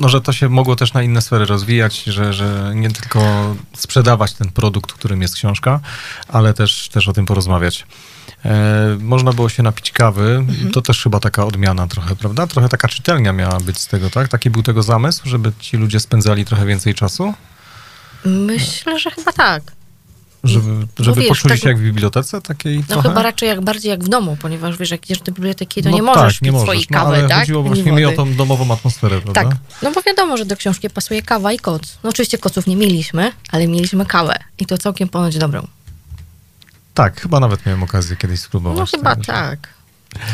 no 0.00 0.08
że 0.08 0.20
to 0.20 0.32
się 0.32 0.48
mogło 0.48 0.76
też 0.76 0.92
na 0.92 1.02
inne 1.02 1.22
sfery 1.22 1.46
rozwijać, 1.46 2.02
że, 2.02 2.32
że 2.32 2.72
nie 2.74 2.90
tylko 2.90 3.20
sprzedawać 3.76 4.32
ten 4.32 4.50
produkt, 4.50 4.92
którym 4.92 5.22
jest 5.22 5.34
książka, 5.34 5.80
ale 6.28 6.54
też, 6.54 6.88
też 6.88 7.08
o 7.08 7.12
tym 7.12 7.26
porozmawiać. 7.26 7.86
E, 8.44 8.96
Można 9.00 9.32
było 9.32 9.48
się 9.48 9.62
napić 9.62 9.92
kawy, 9.92 10.44
to 10.72 10.82
też 10.82 11.02
chyba 11.02 11.20
taka 11.20 11.44
odmiana 11.44 11.86
trochę, 11.86 12.16
prawda? 12.16 12.46
Trochę 12.46 12.68
taka 12.68 12.88
czytelnia 12.88 13.32
miała 13.32 13.60
być 13.60 13.78
z 13.78 13.86
tego, 13.86 14.10
tak? 14.10 14.28
Taki 14.28 14.50
był 14.50 14.62
tego 14.62 14.82
zamysł, 14.82 15.28
żeby 15.28 15.52
ci 15.58 15.76
ludzie 15.76 16.00
spędzali 16.00 16.44
trochę 16.44 16.66
więcej 16.66 16.94
czasu, 16.94 17.34
Myślę, 18.24 18.98
że 18.98 19.10
chyba 19.10 19.32
tak. 19.32 19.62
Żeby, 20.44 20.86
żeby 20.98 21.20
wiesz, 21.20 21.28
poczuli 21.28 21.54
tak- 21.54 21.62
się 21.62 21.68
jak 21.68 21.78
w 21.78 21.82
bibliotece 21.82 22.40
takiej 22.42 22.78
No 22.78 22.84
trochę? 22.86 23.08
chyba 23.08 23.22
raczej 23.22 23.48
jak 23.48 23.60
bardziej 23.60 23.90
jak 23.90 24.04
w 24.04 24.08
domu, 24.08 24.36
ponieważ 24.40 24.76
wiesz, 24.76 24.90
jak 24.90 25.04
idziesz 25.04 25.20
do 25.20 25.32
biblioteki, 25.32 25.82
to 25.82 25.90
No 25.90 25.96
nie 25.96 26.02
możesz 26.02 26.34
tak, 26.34 26.42
nie 26.42 26.48
pić 26.48 26.52
możesz, 26.52 26.66
swojej 26.66 26.86
no, 26.90 26.98
kawy, 26.98 27.16
ale 27.16 27.28
tak? 27.28 27.38
chodziło 27.38 27.62
właśnie 27.62 27.92
mi 27.92 28.04
o 28.04 28.12
tą 28.12 28.34
domową 28.34 28.74
atmosferę, 28.74 29.20
prawda? 29.20 29.44
Tak, 29.44 29.56
no 29.82 29.92
bo 29.92 30.02
wiadomo, 30.02 30.36
że 30.36 30.44
do 30.44 30.56
książki 30.56 30.90
pasuje 30.90 31.22
kawa 31.22 31.52
i 31.52 31.58
koc. 31.58 31.98
No 32.04 32.10
oczywiście 32.10 32.38
koców 32.38 32.66
nie 32.66 32.76
mieliśmy, 32.76 33.32
ale 33.52 33.66
mieliśmy 33.68 34.06
kawę 34.06 34.36
i 34.58 34.66
to 34.66 34.78
całkiem 34.78 35.08
ponoć 35.08 35.38
dobrą. 35.38 35.66
Tak, 36.94 37.20
chyba 37.20 37.40
nawet 37.40 37.66
miałem 37.66 37.82
okazję 37.82 38.16
kiedyś 38.16 38.40
spróbować. 38.40 38.78
No 38.78 38.98
chyba 38.98 39.10
tego. 39.16 39.26
tak. 39.26 39.68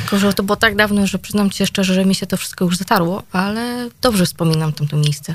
Tylko, 0.00 0.18
że 0.18 0.32
to 0.34 0.42
było 0.42 0.56
tak 0.56 0.76
dawno, 0.76 1.06
że 1.06 1.18
przyznam 1.18 1.50
ci 1.50 1.66
szczerze, 1.66 1.94
że 1.94 2.04
mi 2.04 2.14
się 2.14 2.26
to 2.26 2.36
wszystko 2.36 2.64
już 2.64 2.76
zatarło, 2.76 3.22
ale 3.32 3.88
dobrze 4.02 4.26
wspominam 4.26 4.72
tamto 4.72 4.96
miejsce. 4.96 5.34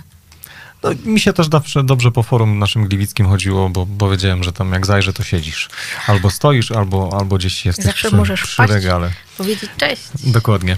No, 0.83 0.89
mi 1.05 1.19
się 1.19 1.33
też 1.33 1.47
zawsze 1.51 1.83
dobrze 1.83 2.11
po 2.11 2.23
forum 2.23 2.59
naszym 2.59 2.87
gliwickim 2.87 3.27
chodziło, 3.27 3.69
bo, 3.69 3.85
bo 3.85 4.09
wiedziałem, 4.09 4.43
że 4.43 4.53
tam 4.53 4.73
jak 4.73 4.85
zajrzę, 4.85 5.13
to 5.13 5.23
siedzisz. 5.23 5.69
Albo 6.07 6.29
stoisz, 6.29 6.71
albo, 6.71 7.17
albo 7.19 7.37
gdzieś 7.37 7.65
jesteś 7.65 7.85
Zawsze 7.85 8.07
przy, 8.07 8.17
możesz 8.17 8.43
przy 8.43 8.65
regale. 8.65 9.11
Powiedzieć 9.37 9.69
cześć. 9.77 10.01
Dokładnie. 10.23 10.77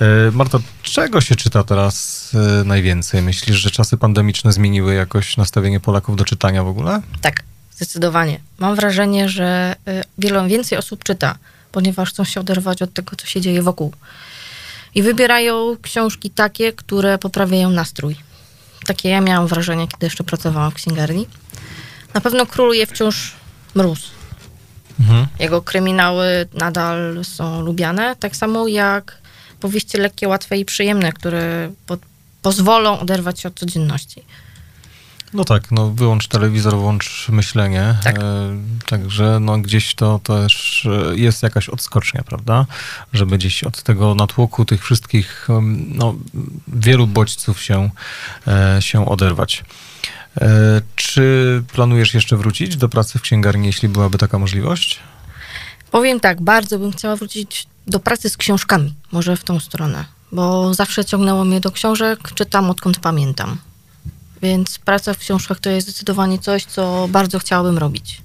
E, 0.00 0.30
Marto, 0.32 0.60
czego 0.82 1.20
się 1.20 1.36
czyta 1.36 1.64
teraz 1.64 2.30
e, 2.34 2.64
najwięcej? 2.64 3.22
Myślisz, 3.22 3.56
że 3.56 3.70
czasy 3.70 3.96
pandemiczne 3.96 4.52
zmieniły 4.52 4.94
jakoś 4.94 5.36
nastawienie 5.36 5.80
Polaków 5.80 6.16
do 6.16 6.24
czytania 6.24 6.64
w 6.64 6.68
ogóle? 6.68 7.02
Tak, 7.20 7.42
zdecydowanie. 7.70 8.40
Mam 8.58 8.76
wrażenie, 8.76 9.28
że 9.28 9.76
y, 9.88 10.02
wiele 10.18 10.48
więcej 10.48 10.78
osób 10.78 11.04
czyta, 11.04 11.38
ponieważ 11.72 12.10
chcą 12.10 12.24
się 12.24 12.40
oderwać 12.40 12.82
od 12.82 12.92
tego, 12.92 13.16
co 13.16 13.26
się 13.26 13.40
dzieje 13.40 13.62
wokół. 13.62 13.92
I 14.94 15.02
wybierają 15.02 15.76
książki 15.82 16.30
takie, 16.30 16.72
które 16.72 17.18
poprawiają 17.18 17.70
nastrój. 17.70 18.16
Takie 18.86 19.08
ja 19.08 19.20
miałam 19.20 19.46
wrażenie, 19.46 19.88
kiedy 19.88 20.06
jeszcze 20.06 20.24
pracowałam 20.24 20.70
w 20.70 20.74
księgarni. 20.74 21.26
Na 22.14 22.20
pewno 22.20 22.46
króluje 22.46 22.86
wciąż 22.86 23.32
mróz. 23.74 24.10
Mhm. 25.00 25.26
Jego 25.38 25.62
kryminały 25.62 26.48
nadal 26.54 27.24
są 27.24 27.60
lubiane, 27.60 28.16
tak 28.16 28.36
samo 28.36 28.68
jak 28.68 29.18
powieści 29.60 29.98
lekkie, 29.98 30.28
łatwe 30.28 30.58
i 30.58 30.64
przyjemne, 30.64 31.12
które 31.12 31.72
po, 31.86 31.96
pozwolą 32.42 32.98
oderwać 32.98 33.40
się 33.40 33.48
od 33.48 33.58
codzienności. 33.58 34.24
No 35.34 35.44
tak, 35.44 35.70
no 35.70 35.90
wyłącz 35.90 36.28
telewizor, 36.28 36.76
włącz 36.76 37.28
myślenie. 37.28 37.94
Tak. 38.04 38.18
E, 38.18 38.22
także 38.86 39.38
no 39.40 39.58
gdzieś 39.58 39.94
to 39.94 40.18
też 40.18 40.86
e, 41.10 41.16
jest 41.16 41.42
jakaś 41.42 41.68
odskocznia, 41.68 42.22
prawda? 42.22 42.66
Żeby 43.12 43.38
gdzieś 43.38 43.64
od 43.64 43.82
tego 43.82 44.14
natłoku 44.14 44.64
tych 44.64 44.84
wszystkich 44.84 45.48
no, 45.88 46.14
wielu 46.68 47.06
bodźców 47.06 47.62
się, 47.62 47.90
e, 48.46 48.82
się 48.82 49.08
oderwać. 49.08 49.64
E, 50.40 50.46
czy 50.96 51.62
planujesz 51.72 52.14
jeszcze 52.14 52.36
wrócić 52.36 52.76
do 52.76 52.88
pracy 52.88 53.18
w 53.18 53.22
księgarni, 53.22 53.66
jeśli 53.66 53.88
byłaby 53.88 54.18
taka 54.18 54.38
możliwość? 54.38 55.00
Powiem 55.90 56.20
tak, 56.20 56.40
bardzo 56.40 56.78
bym 56.78 56.92
chciała 56.92 57.16
wrócić 57.16 57.66
do 57.86 58.00
pracy 58.00 58.28
z 58.28 58.36
książkami, 58.36 58.94
może 59.12 59.36
w 59.36 59.44
tą 59.44 59.60
stronę, 59.60 60.04
bo 60.32 60.74
zawsze 60.74 61.04
ciągnęło 61.04 61.44
mnie 61.44 61.60
do 61.60 61.70
książek, 61.70 62.18
czytam 62.34 62.70
odkąd 62.70 62.98
pamiętam. 62.98 63.58
Więc 64.42 64.78
praca 64.78 65.14
w 65.14 65.18
książkach 65.18 65.60
to 65.60 65.70
jest 65.70 65.86
zdecydowanie 65.88 66.38
coś, 66.38 66.64
co 66.64 67.08
bardzo 67.10 67.38
chciałabym 67.38 67.78
robić. 67.78 68.22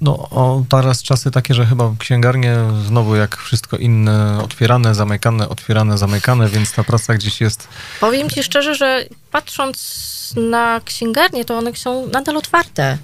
No, 0.00 0.12
o, 0.16 0.64
teraz 0.68 1.02
czasy 1.02 1.30
takie, 1.30 1.54
że 1.54 1.66
chyba 1.66 1.92
księgarnie 1.98 2.56
znowu 2.86 3.16
jak 3.16 3.36
wszystko 3.36 3.76
inne, 3.76 4.38
otwierane, 4.42 4.94
zamykane, 4.94 5.48
otwierane, 5.48 5.98
zamykane, 5.98 6.48
więc 6.48 6.72
ta 6.72 6.84
praca 6.84 7.14
gdzieś 7.14 7.40
jest 7.40 7.68
Powiem 8.00 8.30
ci 8.30 8.42
szczerze, 8.42 8.74
że 8.74 9.04
patrząc 9.30 10.06
na 10.36 10.80
księgarnie, 10.84 11.44
to 11.44 11.58
one 11.58 11.76
są 11.76 12.06
nadal 12.06 12.36
otwarte. 12.36 12.98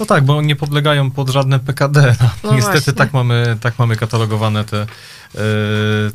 No 0.00 0.06
tak, 0.06 0.24
bo 0.24 0.42
nie 0.42 0.56
podlegają 0.56 1.10
pod 1.10 1.30
żadne 1.30 1.58
PKD. 1.58 2.16
No, 2.20 2.28
No 2.44 2.54
Niestety 2.54 2.78
właśnie. 2.78 2.92
tak 2.92 3.12
mamy, 3.12 3.56
tak 3.60 3.78
mamy 3.78 3.96
katalogowane 3.96 4.64
te, 4.64 4.86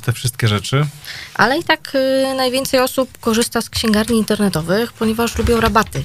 te 0.06 0.14
wszystkie 0.14 0.48
rzeczy. 0.48 0.86
Ale 1.34 1.58
i 1.58 1.64
tak 1.64 1.96
y, 1.96 2.34
najwięcej 2.36 2.80
osób 2.80 3.18
korzysta 3.18 3.62
z 3.62 3.70
księgarni 3.70 4.18
internetowych, 4.18 4.94
ponieważ 4.94 5.38
lubią 5.38 5.62
rabaty. 5.62 6.04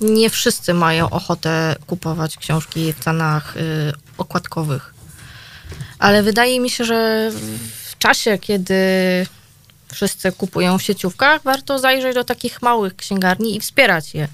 Nie 0.00 0.30
wszyscy 0.30 0.74
mają 0.74 1.10
ochotę 1.10 1.76
kupować 1.86 2.36
książki 2.36 2.92
w 2.92 3.04
cenach 3.04 3.56
y, 3.56 3.92
okładkowych. 4.18 4.94
Ale 5.98 6.22
wydaje 6.22 6.60
mi 6.60 6.70
się, 6.70 6.84
że 6.84 7.30
w 7.84 7.98
czasie, 7.98 8.38
kiedy 8.38 8.74
wszyscy 9.92 10.32
kupują 10.32 10.78
w 10.78 10.82
sieciówkach, 10.82 11.42
warto 11.42 11.78
zajrzeć 11.78 12.14
do 12.14 12.24
takich 12.24 12.62
małych 12.62 12.96
księgarni 12.96 13.56
i 13.56 13.60
wspierać 13.60 14.14
je. 14.14 14.28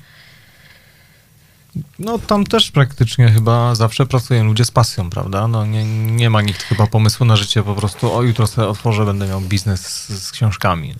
No 1.99 2.19
tam 2.19 2.45
też 2.45 2.71
praktycznie 2.71 3.29
chyba 3.29 3.75
zawsze 3.75 4.07
pracują 4.07 4.45
ludzie 4.45 4.65
z 4.65 4.71
pasją, 4.71 5.11
prawda? 5.11 5.49
No 5.49 5.67
nie, 5.67 5.85
nie 6.07 6.31
ma 6.31 6.43
nikt 6.43 6.63
chyba 6.63 6.87
pomysłu 6.87 7.27
na 7.27 7.37
życie 7.37 7.63
po 7.63 7.75
prostu, 7.75 8.13
o 8.13 8.23
jutro 8.23 8.47
sobie 8.47 8.69
otworzę, 8.69 9.05
będę 9.05 9.27
miał 9.27 9.41
biznes 9.41 9.87
z, 9.87 10.09
z 10.23 10.33
książkami. 10.33 10.95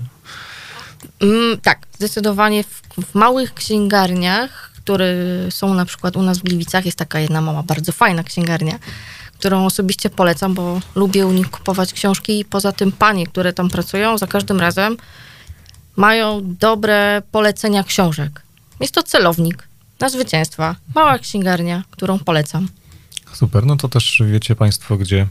Mm, 1.21 1.61
tak, 1.61 1.87
zdecydowanie 1.93 2.65
w, 2.65 2.83
w 3.11 3.15
małych 3.15 3.55
księgarniach, 3.55 4.73
które 4.77 5.15
są 5.51 5.75
na 5.75 5.85
przykład 5.85 6.17
u 6.17 6.23
nas 6.23 6.39
w 6.39 6.43
Gliwicach, 6.43 6.87
jest 6.87 6.99
taka 6.99 7.21
jedna 7.21 7.41
mała, 7.41 7.63
bardzo 7.63 7.93
fajna 7.93 8.23
księgarnia, 8.23 8.79
którą 9.39 9.67
osobiście 9.67 10.11
polecam, 10.11 10.55
bo 10.55 10.81
lubię 10.95 11.27
u 11.27 11.33
nich 11.33 11.51
kupować 11.51 11.93
książki 11.93 12.41
i 12.41 12.45
poza 12.45 12.73
tym 12.73 12.93
panie, 12.93 13.27
które 13.27 13.53
tam 13.53 13.71
pracują, 13.71 14.19
za 14.19 14.27
każdym 14.27 14.61
razem 14.61 14.97
mają 15.97 16.41
dobre 16.45 17.23
polecenia 17.33 17.85
książek. 17.85 18.43
Jest 18.81 18.95
to 18.95 19.03
celownik 19.03 19.66
na 20.01 20.09
zwycięstwa. 20.09 20.77
Mała 20.95 21.19
księgarnia, 21.19 21.83
którą 21.91 22.19
polecam. 22.19 22.69
Super, 23.33 23.67
no 23.67 23.77
to 23.77 23.89
też 23.89 24.23
wiecie 24.27 24.57
Państwo, 24.57 24.97
gdzie, 24.97 25.27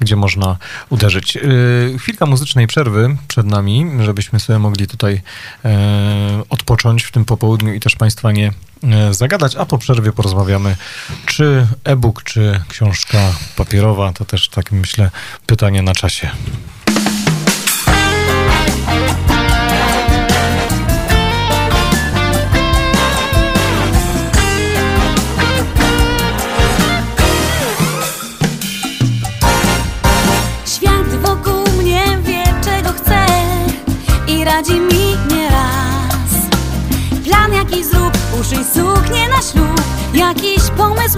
gdzie 0.00 0.16
można 0.16 0.56
uderzyć. 0.90 1.34
Yy, 1.34 1.98
chwilka 1.98 2.26
muzycznej 2.26 2.66
przerwy 2.66 3.16
przed 3.28 3.46
nami, 3.46 3.86
żebyśmy 4.00 4.40
sobie 4.40 4.58
mogli 4.58 4.86
tutaj 4.86 5.22
e, 5.64 6.42
odpocząć 6.50 7.02
w 7.02 7.12
tym 7.12 7.24
popołudniu 7.24 7.74
i 7.74 7.80
też 7.80 7.96
Państwa 7.96 8.32
nie 8.32 8.52
e, 8.82 9.14
zagadać, 9.14 9.56
a 9.56 9.66
po 9.66 9.78
przerwie 9.78 10.12
porozmawiamy, 10.12 10.76
czy 11.26 11.66
e-book, 11.84 12.22
czy 12.22 12.60
książka 12.68 13.18
papierowa, 13.56 14.12
to 14.12 14.24
też 14.24 14.48
tak 14.48 14.72
myślę 14.72 15.10
pytanie 15.46 15.82
na 15.82 15.92
czasie. 15.94 16.30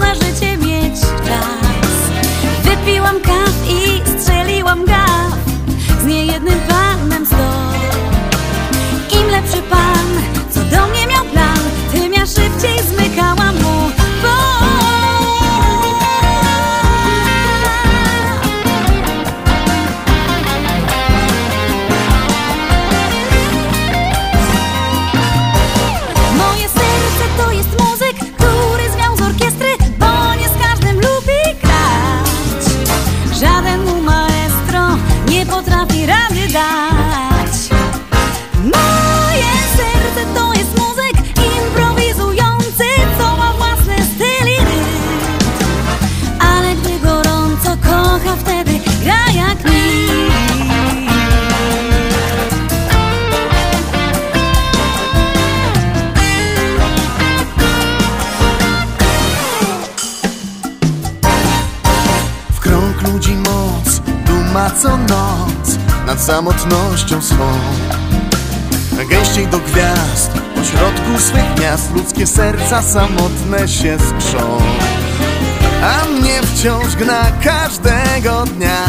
Na 0.01 0.15
życie 0.15 0.50
co 64.69 64.97
noc 64.97 65.77
nad 66.05 66.21
samotnością 66.21 67.21
swą. 67.21 67.51
Gęściej 69.09 69.47
do 69.47 69.59
gwiazd, 69.59 70.31
po 70.55 70.63
środku 70.63 71.19
swych 71.19 71.59
miast 71.61 71.93
ludzkie 71.95 72.27
serca 72.27 72.81
samotne 72.81 73.67
się 73.67 73.97
skrzą. 73.99 74.57
A 75.83 76.05
mnie 76.05 76.41
wciąż 76.41 76.95
gna 76.95 77.21
każdego 77.43 78.43
dnia 78.43 78.85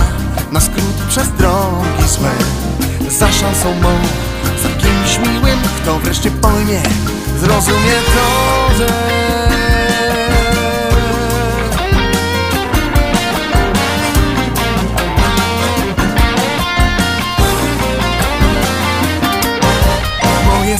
na 0.52 0.60
skrót 0.60 0.96
przez 1.08 1.28
drogi 1.28 2.08
złe. 2.08 2.30
Za 3.10 3.32
szansą 3.32 3.74
mą, 3.74 3.90
za 4.62 4.68
kimś 4.68 5.18
miłym, 5.18 5.58
kto 5.82 5.98
wreszcie 5.98 6.30
pojmie, 6.30 6.82
zrozumie 7.40 7.96
to, 8.14 8.74
że 8.78 9.41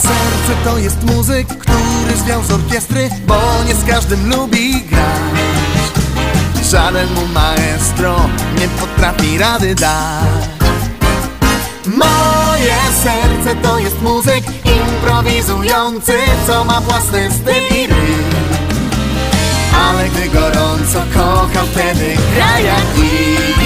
serce 0.03 0.63
to 0.63 0.77
jest 0.77 1.03
muzyk, 1.03 1.47
który 1.47 2.17
zwiał 2.17 2.43
z 2.43 2.51
orkiestry, 2.51 3.09
bo 3.27 3.39
nie 3.67 3.75
z 3.75 3.85
każdym 3.85 4.29
lubi 4.29 4.81
grać. 4.81 5.83
Żaden 6.71 7.13
mu 7.13 7.27
maestro 7.33 8.15
nie 8.59 8.67
potrafi 8.67 9.37
rady 9.37 9.75
dać. 9.75 10.43
Moje 11.85 12.75
serce 13.03 13.55
to 13.61 13.79
jest 13.79 14.01
muzyk 14.01 14.43
improwizujący, 14.65 16.13
co 16.47 16.63
ma 16.63 16.81
własny 16.81 17.29
styl 17.31 17.77
i 17.77 17.87
rytm. 17.87 18.33
Ale 19.87 20.09
gdy 20.09 20.29
gorąco 20.29 21.01
kocha, 21.13 21.65
wtedy 21.71 22.17
gra 22.35 22.59
jak 22.59 22.97
nikt. 22.97 23.62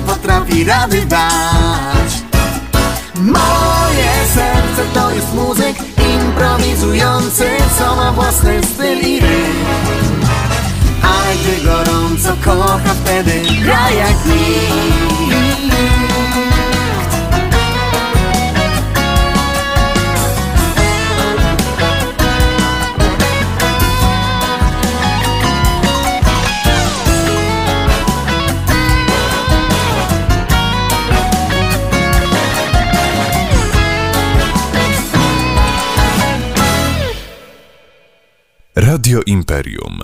Potrafi 0.00 0.64
rady 0.64 1.06
dać. 1.06 2.10
Moje 3.14 4.12
serce 4.34 4.84
to 4.94 5.10
jest 5.10 5.34
muzyk 5.34 5.76
improwizujący, 6.14 7.44
co 7.78 7.96
ma 7.96 8.12
własny 8.12 8.60
styl 8.74 8.98
i 8.98 9.20
rytm. 9.20 10.26
Ale 11.02 11.34
gdy 11.34 11.64
gorąco 11.64 12.36
kocha, 12.44 12.94
wtedy 13.04 13.42
gra 13.62 13.90
jak 13.90 14.26
nikt. 14.26 16.09
Radio 39.10 39.22
Imperium. 39.26 40.00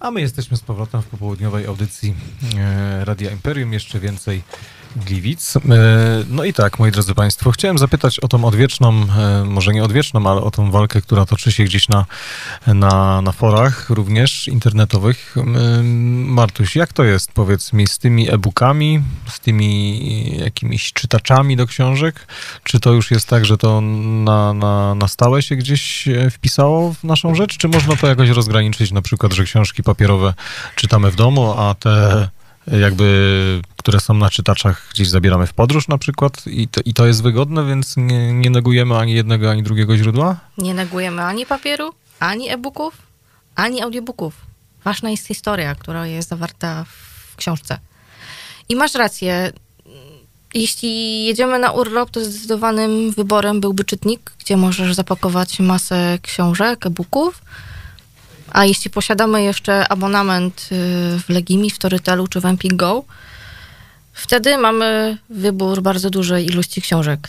A 0.00 0.10
my 0.10 0.20
jesteśmy 0.20 0.56
z 0.56 0.60
powrotem 0.60 1.02
w 1.02 1.06
popołudniowej 1.06 1.66
audycji 1.66 2.14
e, 2.56 3.04
Radia 3.04 3.30
Imperium. 3.30 3.72
Jeszcze 3.72 4.00
więcej 4.00 4.42
Gliwic. 4.96 5.56
E, 5.56 5.60
no 6.30 6.44
i 6.44 6.52
tak, 6.52 6.78
moi 6.78 6.90
drodzy 6.90 7.14
Państwo, 7.14 7.50
chciałem 7.50 7.78
zapytać 7.78 8.20
o 8.20 8.28
tą 8.28 8.44
odwieczną, 8.44 9.06
e, 9.18 9.44
może 9.44 9.72
nie 9.72 9.84
odwieczną, 9.84 10.30
ale 10.30 10.40
o 10.40 10.50
tą 10.50 10.70
walkę, 10.70 11.02
która 11.02 11.26
toczy 11.26 11.52
się 11.52 11.64
gdzieś 11.64 11.88
na, 11.88 12.04
na, 12.66 13.22
na 13.22 13.32
forach 13.32 13.90
również 13.90 14.48
internetowych. 14.48 15.36
E, 15.36 15.82
Martuś, 16.26 16.76
jak 16.76 16.92
to 16.92 17.04
jest, 17.04 17.32
powiedz 17.32 17.72
mi, 17.72 17.86
z 17.86 17.98
tymi 17.98 18.30
e-bookami, 18.30 19.02
z 19.28 19.40
tymi 19.40 20.38
jakimiś 20.38 20.92
czytaczami 20.92 21.56
do 21.56 21.66
książek? 21.66 22.26
Czy 22.62 22.80
to 22.80 22.92
już 22.92 23.10
jest 23.10 23.28
tak, 23.28 23.44
że 23.44 23.58
to 23.58 23.80
na, 23.80 24.52
na, 24.52 24.94
na 24.94 25.08
stałe 25.08 25.42
się 25.42 25.56
gdzieś 25.56 26.08
wpisało 26.30 26.92
w 26.92 27.04
naszą 27.04 27.34
rzecz? 27.34 27.56
Czy 27.56 27.68
można 27.68 27.96
to 27.96 28.06
jakoś 28.06 28.28
rozgraniczyć, 28.28 28.92
na 28.92 29.02
przykład, 29.02 29.32
że 29.32 29.44
książki 29.44 29.82
papierowe 29.82 30.34
czytamy 30.74 31.10
w 31.10 31.16
domu, 31.16 31.54
a 31.58 31.74
te 31.74 32.28
jakby, 32.66 33.62
które 33.76 34.00
są 34.00 34.14
na 34.14 34.30
czytaczach, 34.30 34.88
gdzieś 34.92 35.08
zabieramy 35.08 35.46
w 35.46 35.52
podróż 35.52 35.88
na 35.88 35.98
przykład 35.98 36.46
i 36.46 36.68
to, 36.68 36.80
i 36.84 36.94
to 36.94 37.06
jest 37.06 37.22
wygodne, 37.22 37.66
więc 37.66 37.96
nie, 37.96 38.32
nie 38.32 38.50
negujemy 38.50 38.96
ani 38.96 39.14
jednego, 39.14 39.50
ani 39.50 39.62
drugiego 39.62 39.96
źródła? 39.96 40.36
Nie 40.58 40.74
negujemy 40.74 41.22
ani 41.22 41.46
papieru, 41.46 41.92
ani 42.20 42.48
e-booków, 42.48 42.94
ani 43.54 43.82
audiobooków. 43.82 44.34
Ważna 44.84 45.10
jest 45.10 45.26
historia, 45.26 45.74
która 45.74 46.06
jest 46.06 46.28
zawarta 46.28 46.84
w 46.84 47.36
książce. 47.36 47.78
I 48.68 48.76
masz 48.76 48.94
rację. 48.94 49.52
Jeśli 50.54 51.24
jedziemy 51.24 51.58
na 51.58 51.70
urlop, 51.72 52.10
to 52.10 52.24
zdecydowanym 52.24 53.10
wyborem 53.10 53.60
byłby 53.60 53.84
czytnik, 53.84 54.32
gdzie 54.38 54.56
możesz 54.56 54.94
zapakować 54.94 55.60
masę 55.60 56.18
książek, 56.22 56.86
e-booków. 56.86 57.42
A 58.56 58.64
jeśli 58.64 58.90
posiadamy 58.90 59.42
jeszcze 59.42 59.88
abonament 59.88 60.68
y, 60.72 61.20
w 61.20 61.28
Legimi, 61.28 61.70
w 61.70 61.74
Storytelu 61.74 62.26
czy 62.26 62.40
w 62.40 62.44
Empik 62.44 62.74
Go, 62.74 63.04
wtedy 64.12 64.58
mamy 64.58 65.18
wybór 65.30 65.82
bardzo 65.82 66.10
dużej 66.10 66.46
ilości 66.46 66.82
książek. 66.82 67.28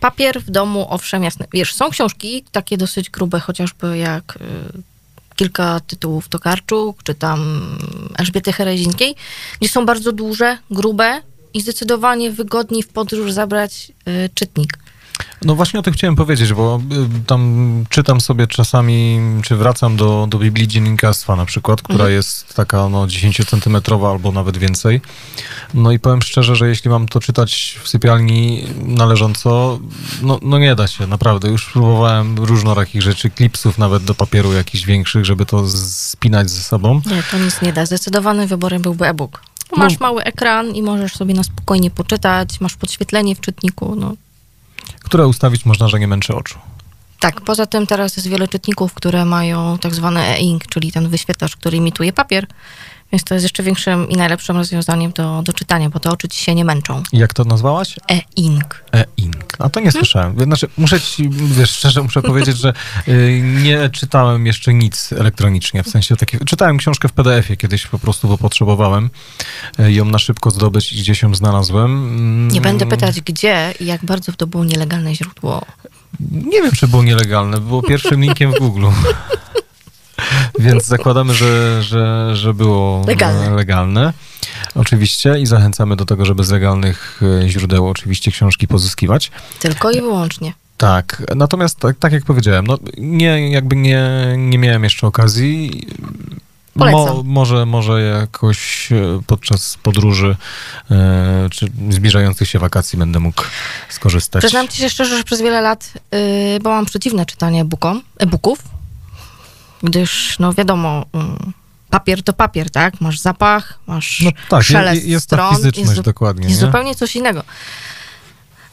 Papier 0.00 0.40
w 0.40 0.50
domu, 0.50 0.86
owszem, 0.90 1.24
jasne. 1.24 1.46
Wiesz, 1.52 1.74
są 1.74 1.90
książki 1.90 2.44
takie 2.52 2.76
dosyć 2.76 3.10
grube, 3.10 3.40
chociażby 3.40 3.98
jak 3.98 4.36
y, 4.36 4.82
kilka 5.36 5.80
tytułów 5.80 6.28
Tokarczuk, 6.28 7.02
czy 7.02 7.14
tam 7.14 7.70
Elżbiety 8.18 8.52
Herezińskiej, 8.52 9.14
gdzie 9.60 9.68
są 9.68 9.86
bardzo 9.86 10.12
duże, 10.12 10.58
grube 10.70 11.22
i 11.54 11.60
zdecydowanie 11.60 12.30
wygodniej 12.30 12.82
w 12.82 12.88
podróż 12.88 13.32
zabrać 13.32 13.92
y, 14.08 14.30
czytnik. 14.34 14.78
No 15.42 15.54
właśnie 15.54 15.80
o 15.80 15.82
tym 15.82 15.94
chciałem 15.94 16.16
powiedzieć, 16.16 16.52
bo 16.52 16.80
y, 17.20 17.24
tam 17.26 17.84
czytam 17.88 18.20
sobie 18.20 18.46
czasami, 18.46 19.20
czy 19.42 19.56
wracam 19.56 19.96
do, 19.96 20.26
do 20.30 20.38
Biblii 20.38 20.68
Dziennikarstwa 20.68 21.36
na 21.36 21.46
przykład, 21.46 21.82
która 21.82 21.94
Mhm. 21.98 22.12
jest 22.12 22.54
taka 22.54 22.88
no 22.88 23.06
10-centymetrowa 23.06 24.10
albo 24.10 24.32
nawet 24.32 24.56
więcej. 24.58 25.00
No 25.74 25.92
i 25.92 25.98
powiem 25.98 26.22
szczerze, 26.22 26.56
że 26.56 26.68
jeśli 26.68 26.90
mam 26.90 27.08
to 27.08 27.20
czytać 27.20 27.78
w 27.82 27.88
sypialni 27.88 28.64
należąco, 28.84 29.78
no, 30.22 30.38
no 30.42 30.58
nie 30.58 30.74
da 30.74 30.86
się, 30.88 31.06
naprawdę. 31.06 31.48
Już 31.48 31.66
próbowałem 31.72 32.38
różnorakich 32.38 33.02
rzeczy, 33.02 33.30
klipsów 33.30 33.78
nawet 33.78 34.04
do 34.04 34.14
papieru 34.14 34.52
jakichś 34.52 34.84
większych, 34.84 35.24
żeby 35.24 35.46
to 35.46 35.68
spinać 35.68 36.50
ze 36.50 36.62
sobą. 36.62 37.00
Nie, 37.06 37.22
to 37.30 37.38
nic 37.38 37.62
nie 37.62 37.72
da. 37.72 37.86
Zdecydowanym 37.86 38.46
wyborem 38.48 38.82
byłby 38.82 39.06
e-book. 39.06 39.42
Bo 39.70 39.76
No. 39.76 39.84
Masz 39.84 40.00
mały 40.00 40.22
ekran 40.24 40.70
i 40.74 40.82
możesz 40.82 41.12
sobie 41.16 41.34
na 41.34 41.42
spokojnie 41.44 41.90
poczytać, 41.90 42.60
masz 42.60 42.76
podświetlenie 42.76 43.34
w 43.36 43.40
czytniku. 43.40 43.96
No. 43.96 44.14
Które 45.06 45.26
ustawić 45.26 45.64
można, 45.64 45.88
że 45.88 46.00
nie 46.00 46.08
męczy 46.08 46.34
oczu. 46.34 46.58
Tak, 47.20 47.40
poza 47.40 47.66
tym 47.66 47.86
teraz 47.86 48.16
jest 48.16 48.28
wiele 48.28 48.48
czytników, 48.48 48.94
które 48.94 49.24
mają 49.24 49.78
tak 49.78 49.94
zwany 49.94 50.20
e-ink, 50.20 50.66
czyli 50.66 50.92
ten 50.92 51.08
wyświetlacz, 51.08 51.56
który 51.56 51.76
imituje 51.76 52.12
papier, 52.12 52.46
więc 53.12 53.24
to 53.24 53.34
jest 53.34 53.44
jeszcze 53.44 53.62
większym 53.62 54.08
i 54.08 54.16
najlepszym 54.16 54.56
rozwiązaniem 54.56 55.12
do, 55.12 55.42
do 55.42 55.52
czytania, 55.52 55.90
bo 55.90 56.00
te 56.00 56.10
oczy 56.10 56.28
ci 56.28 56.44
się 56.44 56.54
nie 56.54 56.64
męczą. 56.64 57.02
Jak 57.12 57.34
to 57.34 57.44
nazwałaś? 57.44 57.96
E-ink. 58.08 58.84
E-ink. 58.92 59.56
A 59.58 59.68
to 59.68 59.80
nie 59.80 59.92
słyszałem. 59.92 60.40
Znaczy, 60.40 60.68
muszę 60.78 61.00
ci, 61.00 61.30
wiesz, 61.30 61.70
szczerze 61.70 62.02
muszę 62.02 62.22
powiedzieć, 62.22 62.56
że 62.58 62.72
y, 63.08 63.40
nie 63.64 63.90
czytałem 63.90 64.46
jeszcze 64.46 64.74
nic 64.74 65.12
elektronicznie, 65.12 65.82
w 65.82 65.88
sensie 65.88 66.16
takiego, 66.16 66.44
czytałem 66.44 66.78
książkę 66.78 67.08
w 67.08 67.12
PDF-ie 67.12 67.56
kiedyś 67.56 67.86
po 67.86 67.98
prostu, 67.98 68.28
bo 68.28 68.38
potrzebowałem 68.38 69.10
y, 69.80 69.92
ją 69.92 70.04
na 70.04 70.18
szybko 70.18 70.50
zdobyć 70.50 70.92
i 70.92 70.96
gdzieś 70.96 71.22
ją 71.22 71.34
znalazłem. 71.34 71.90
Mm, 71.90 72.48
Nie 72.48 72.60
będę 72.60 72.86
pytać 72.86 73.20
gdzie 73.20 73.74
i 73.80 73.86
jak 73.86 74.04
bardzo 74.04 74.32
to 74.32 74.46
było 74.46 74.64
nielegalne 74.64 75.14
źródło. 75.14 75.62
Nie 76.30 76.62
wiem, 76.62 76.72
czy 76.72 76.88
było 76.88 77.02
nielegalne, 77.02 77.60
było 77.60 77.82
pierwszym 77.82 78.20
linkiem 78.20 78.52
w 78.52 78.58
Google. 78.58 78.86
Więc 80.58 80.84
zakładamy, 80.84 81.34
że, 81.34 81.82
że, 81.82 82.36
że 82.36 82.54
było 82.54 83.04
Legalne. 83.06 83.50
legalne. 83.50 84.12
Oczywiście 84.74 85.38
i 85.38 85.46
zachęcamy 85.46 85.96
do 85.96 86.04
tego, 86.04 86.24
żeby 86.24 86.44
z 86.44 86.50
legalnych 86.50 87.20
e, 87.44 87.48
źródeł 87.48 87.88
oczywiście 87.88 88.30
książki 88.30 88.68
pozyskiwać. 88.68 89.30
Tylko 89.60 89.90
i 89.90 90.00
wyłącznie. 90.00 90.52
Tak, 90.76 91.22
natomiast 91.36 91.78
tak, 91.78 91.96
tak 91.98 92.12
jak 92.12 92.24
powiedziałem, 92.24 92.66
no 92.66 92.78
nie, 92.98 93.50
jakby 93.50 93.76
nie, 93.76 94.10
nie 94.36 94.58
miałem 94.58 94.84
jeszcze 94.84 95.06
okazji. 95.06 95.86
Polecam. 96.78 97.22
może, 97.24 97.66
może 97.66 98.02
jakoś 98.02 98.92
e, 98.92 99.20
podczas 99.26 99.78
podróży 99.82 100.36
e, 100.90 101.48
czy 101.50 101.66
zbliżających 101.90 102.48
się 102.48 102.58
wakacji 102.58 102.98
będę 102.98 103.20
mógł 103.20 103.42
skorzystać. 103.88 104.42
Przyznam 104.42 104.68
ci 104.68 104.78
się 104.78 104.90
szczerze, 104.90 105.16
że 105.16 105.24
przez 105.24 105.42
wiele 105.42 105.60
lat 105.60 105.92
yy, 106.12 106.60
byłam 106.60 106.86
przeciwna 106.86 107.24
czytaniu 107.24 107.60
e-bookom, 107.60 108.02
e-booków, 108.18 108.58
gdyż, 109.82 110.36
no 110.38 110.52
wiadomo, 110.52 111.04
mm, 111.12 111.52
papier 111.90 112.22
to 112.22 112.32
papier, 112.32 112.70
tak? 112.70 113.00
Masz 113.00 113.18
zapach, 113.18 113.78
masz 113.86 114.20
No 114.20 114.30
tak, 114.48 114.62
szelest 114.62 115.04
je- 115.04 115.10
jest 115.10 115.30
ta 115.30 115.36
stron, 115.36 115.56
fizyczność 115.56 115.90
jest, 115.90 116.00
dokładnie, 116.00 116.48
Jest 116.48 116.60
nie? 116.60 116.66
zupełnie 116.66 116.94
coś 116.94 117.16
innego. 117.16 117.42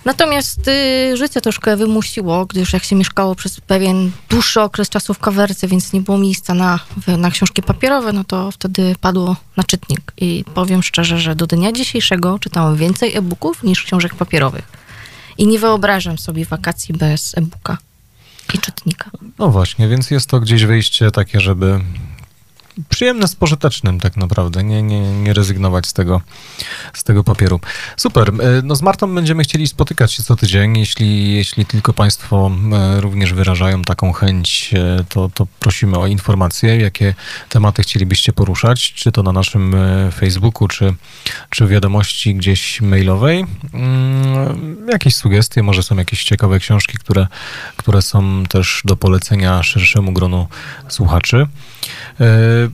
Natomiast 0.06 0.68
y, 0.68 1.18
życie 1.18 1.42
troszkę 1.42 1.78
wymusiło, 1.78 2.46
gdyż 2.46 2.74
jak 2.74 2.84
się 2.84 2.96
mieszkało 2.96 3.36
przez 3.36 3.62
pewien 3.62 4.12
dłuższy 4.30 4.62
okres 4.62 4.90
czasu 4.90 5.14
w 5.14 5.20
kawerce, 5.20 5.68
więc 5.68 5.94
nie 5.94 6.02
było 6.02 6.18
miejsca 6.18 6.54
na, 6.54 6.80
na 7.18 7.32
książki 7.32 7.64
papierowe, 7.64 8.14
no 8.14 8.24
to 8.24 8.52
wtedy 8.52 8.96
padło 9.02 9.36
na 9.58 9.64
czytnik. 9.64 10.14
I 10.18 10.46
powiem 10.54 10.84
szczerze, 10.84 11.20
że 11.20 11.36
do 11.36 11.48
dnia 11.48 11.72
dzisiejszego 11.72 12.40
czytałem 12.40 12.76
więcej 12.76 13.16
e-booków 13.18 13.64
niż 13.64 13.84
książek 13.84 14.16
papierowych. 14.16 14.66
I 15.38 15.48
nie 15.48 15.60
wyobrażam 15.60 16.18
sobie 16.18 16.46
wakacji 16.46 16.96
bez 16.96 17.38
e-booka 17.38 17.78
czytnika. 18.58 19.12
No 19.40 19.50
właśnie, 19.50 19.88
więc 19.88 20.12
jest 20.12 20.30
to 20.30 20.40
gdzieś 20.40 20.66
wyjście 20.66 21.12
takie, 21.12 21.40
żeby 21.40 21.80
przyjemne 22.90 23.28
z 23.28 23.36
pożytecznym 23.36 24.00
tak 24.00 24.18
naprawdę, 24.18 24.64
nie, 24.64 24.84
nie, 24.84 25.02
nie 25.02 25.34
rezygnować 25.34 25.88
z 25.88 25.94
tego, 25.94 26.22
z 26.94 27.04
tego 27.04 27.24
papieru. 27.24 27.60
Super, 27.98 28.30
e, 28.30 28.62
no 28.64 28.76
z 28.76 28.82
Martą 28.82 29.16
będziemy 29.16 29.44
chcieli 29.44 29.68
spotykać 29.68 30.14
się 30.14 30.24
co 30.24 30.36
tydzień, 30.36 30.78
jeśli, 30.78 31.34
jeśli 31.34 31.66
tylko 31.66 31.94
Państwo 31.94 32.52
e, 32.74 33.02
również 33.02 33.34
wyrażają 33.34 33.82
taką 33.82 34.14
chęć, 34.14 34.74
e, 34.74 35.04
to, 35.10 35.30
to 35.34 35.48
prosimy 35.60 35.98
o 35.98 36.08
informacje, 36.08 36.78
jakie 36.78 37.14
tematy 37.50 37.84
chcielibyście 37.84 38.34
poruszać, 38.34 38.94
czy 38.94 39.12
to 39.12 39.24
na 39.24 39.32
naszym 39.32 39.76
Facebooku, 40.16 40.68
czy, 40.68 40.94
czy 41.50 41.68
wiadomości 41.68 42.36
gdzieś 42.36 42.82
mailowej. 42.82 43.46
Mm, 43.74 44.88
Jakieś 44.92 45.16
sugestie, 45.16 45.64
może 45.64 45.84
są 45.84 45.96
jakieś 45.96 46.24
ciekawe 46.24 46.60
książki, 46.60 46.98
które, 46.98 47.28
które 47.78 48.02
są 48.02 48.44
też 48.50 48.82
do 48.86 48.96
polecenia 48.96 49.64
szerszemu 49.64 50.12
gronu 50.12 50.48
słuchaczy. 50.88 51.48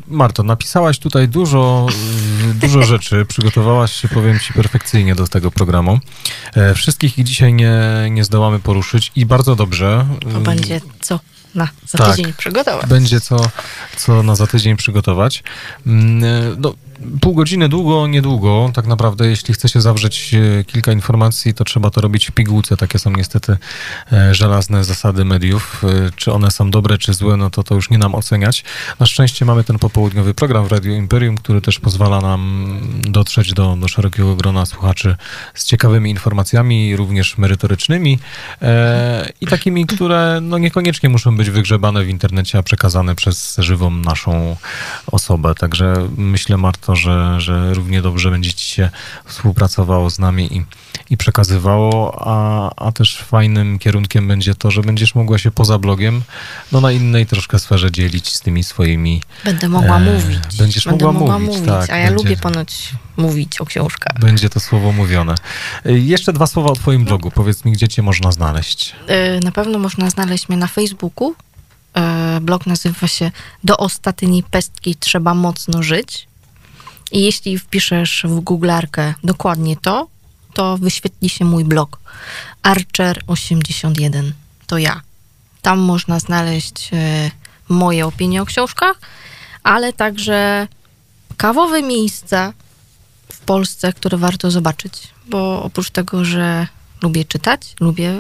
Marto, 0.08 0.44
napisałaś 0.44 1.00
tutaj 1.00 1.28
dużo, 1.28 1.88
dużo 2.56 2.84
rzeczy, 2.84 3.26
przygotowałaś 3.26 3.94
się, 3.94 4.08
powiem 4.08 4.40
Ci, 4.40 4.54
perfekcyjnie 4.54 5.16
do 5.16 5.28
tego 5.28 5.52
programu. 5.52 6.00
E, 6.56 6.74
Wszystkich 6.74 7.20
ich 7.20 7.26
dzisiaj 7.26 7.54
nie, 7.54 7.80
nie 8.12 8.24
zdołamy 8.24 8.60
poruszyć 8.60 9.12
i 9.16 9.26
bardzo 9.26 9.56
dobrze. 9.56 10.06
To 10.34 10.40
będzie 10.40 10.82
co 11.02 11.20
na 11.56 11.68
za 11.88 11.98
Tak. 11.98 12.16
tydzień 12.16 12.34
przygotować. 12.34 12.90
Będzie 12.90 13.22
co, 13.22 13.50
co 13.98 14.24
na 14.24 14.36
za 14.36 14.48
tydzień 14.48 14.78
przygotować. 14.78 15.44
Mm, 15.88 16.24
e, 16.24 16.56
No, 16.58 16.74
pół 17.22 17.34
godziny 17.34 17.70
długo, 17.70 18.08
niedługo. 18.08 18.72
Tak 18.74 18.88
naprawdę, 18.88 19.28
jeśli 19.28 19.54
chce 19.54 19.70
się 19.70 19.82
zawrzeć 19.82 20.34
e, 20.34 20.64
kilka 20.64 20.92
informacji, 20.92 21.54
to 21.54 21.64
trzeba 21.64 21.90
to 21.90 22.02
robić 22.02 22.28
w 22.28 22.32
pigułce. 22.32 22.78
Takie 22.78 23.00
są 23.00 23.12
niestety 23.12 23.58
e, 24.12 24.36
żelazne 24.36 24.84
zasady 24.84 25.26
mediów. 25.26 25.84
E, 25.84 26.12
Czy 26.16 26.32
one 26.34 26.52
są 26.52 26.72
dobre, 26.72 26.98
czy 26.98 27.14
złe, 27.14 27.38
no 27.38 27.50
to 27.50 27.64
to 27.64 27.76
już 27.76 27.90
nie 27.90 27.98
nam 27.98 28.16
oceniać. 28.16 28.64
Na 29.00 29.06
szczęście 29.06 29.46
mamy 29.46 29.64
ten 29.64 29.80
popołudniowy 29.80 30.34
program 30.34 30.66
w 30.68 30.72
Radio 30.72 30.94
Imperium, 30.94 31.38
który 31.38 31.62
też 31.62 31.80
pozwala 31.80 32.22
nam 32.22 32.70
dotrzeć 33.02 33.54
do, 33.54 33.76
do 33.76 33.88
szerokiego 33.88 34.36
grona 34.36 34.66
słuchaczy 34.66 35.16
z 35.54 35.66
ciekawymi 35.66 36.10
informacjami, 36.10 36.96
również 36.96 37.38
merytorycznymi 37.38 38.20
e, 38.62 39.30
i 39.42 39.48
takimi, 39.48 39.86
które 39.86 40.40
no 40.42 40.58
niekoniecznie 40.58 41.10
muszą 41.10 41.38
być 41.38 41.50
wygrzebane 41.50 42.04
w 42.04 42.10
internecie, 42.10 42.58
a 42.58 42.64
przekazane 42.64 43.16
przez 43.16 43.56
żywą 43.58 43.92
naszą 43.92 44.56
osobę. 45.12 45.56
Także 45.56 46.10
myślę, 46.18 46.58
Marto, 46.58 46.89
to, 46.90 46.96
że, 46.96 47.42
że 47.42 47.74
równie 47.74 48.02
dobrze 48.02 48.32
będzie 48.32 48.54
ci 48.54 48.66
się 48.70 48.90
współpracowało 49.26 50.10
z 50.10 50.20
nami 50.20 50.58
i, 50.58 50.66
i 51.10 51.18
przekazywało, 51.18 52.18
a, 52.26 52.70
a 52.88 52.92
też 52.92 53.18
fajnym 53.18 53.80
kierunkiem 53.80 54.28
będzie 54.28 54.56
to, 54.56 54.72
że 54.72 54.82
będziesz 54.82 55.16
mogła 55.16 55.38
się 55.38 55.52
poza 55.52 55.78
blogiem 55.78 56.22
no 56.72 56.82
na 56.82 56.92
innej 56.92 57.26
troszkę 57.26 57.60
sferze 57.60 57.92
dzielić 57.92 58.34
z 58.36 58.42
tymi 58.42 58.64
swoimi 58.64 59.22
Będę 59.46 59.70
mogła 59.70 59.98
E, 59.98 60.00
mówić. 60.00 60.58
będziesz 60.58 60.86
Będę 60.86 61.06
mogła 61.06 61.20
mogła 61.20 61.40
mówić, 61.40 61.58
mówić, 61.60 61.70
tak, 61.74 61.90
a 61.90 61.98
ja 61.98 62.08
będzie- 62.10 62.24
lubię 62.24 62.38
ponoć 62.38 62.90
mówić 63.18 63.62
o 63.62 63.66
książkach. 63.66 64.20
będzie 64.20 64.50
to 64.50 64.60
słowo 64.60 64.92
mówione. 64.92 65.36
Y, 65.86 66.00
Jeszcze 66.00 66.34
dwa 66.34 66.48
słowa 66.48 66.70
o 66.70 66.76
twoim 66.76 67.06
blogu. 67.06 67.32
Powiedz 67.32 67.66
mi, 67.66 67.72
gdzie 67.72 67.88
cię 67.88 68.02
można 68.02 68.32
znaleźć. 68.32 68.96
Y, 69.38 69.40
Na 69.44 69.52
pewno 69.52 69.80
można 69.80 70.10
znaleźć 70.10 70.50
mnie 70.50 70.58
na 70.58 70.68
Facebooku. 70.68 71.36
Y, 72.38 72.42
Blog 72.42 72.66
nazywa 72.66 73.08
się 73.08 73.32
Do 73.64 73.78
ostatniej 73.78 74.44
pestki 74.44 74.96
trzeba 74.96 75.34
mocno 75.34 75.84
żyć. 75.84 76.29
I 77.12 77.22
jeśli 77.22 77.60
wpiszesz 77.60 78.26
w 78.30 78.40
googlarkę 78.40 79.14
dokładnie 79.24 79.78
to, 79.78 80.08
to 80.54 80.78
wyświetli 80.78 81.30
się 81.30 81.46
mój 81.46 81.66
blog. 81.66 82.00
Archer81 82.64 84.32
to 84.68 84.78
ja. 84.78 85.02
Tam 85.62 85.80
można 85.80 86.20
znaleźć 86.20 86.90
y, 86.94 87.32
moje 87.70 88.06
opinie 88.08 88.42
o 88.42 88.46
książkach, 88.46 89.00
ale 89.64 89.94
także 89.94 90.68
kawowe 91.38 91.84
miejsca 91.84 92.54
w 93.34 93.40
Polsce, 93.40 93.94
które 93.94 94.18
warto 94.18 94.52
zobaczyć, 94.52 95.08
bo 95.28 95.64
oprócz 95.64 95.90
tego, 95.90 96.26
że 96.26 96.68
lubię 97.02 97.26
czytać, 97.26 97.76
lubię 97.80 98.20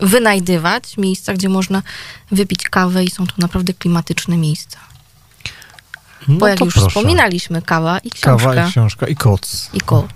wynajdywać 0.00 0.96
miejsca, 0.96 1.34
gdzie 1.34 1.48
można 1.48 1.82
wypić 2.30 2.62
kawę 2.62 3.04
i 3.04 3.10
są 3.10 3.26
to 3.26 3.34
naprawdę 3.38 3.74
klimatyczne 3.74 4.36
miejsca. 4.36 4.78
No 6.28 6.36
Bo 6.38 6.48
jak 6.48 6.60
już 6.60 6.74
proszę. 6.74 6.88
wspominaliśmy, 6.88 7.62
kawa 7.62 7.98
i 7.98 8.10
książka. 8.10 8.48
Kawa 8.48 8.66
i 8.66 8.70
książka 8.70 9.06
i 9.06 9.16
koc. 9.16 9.70
i 9.72 9.80
koc. 9.80 10.06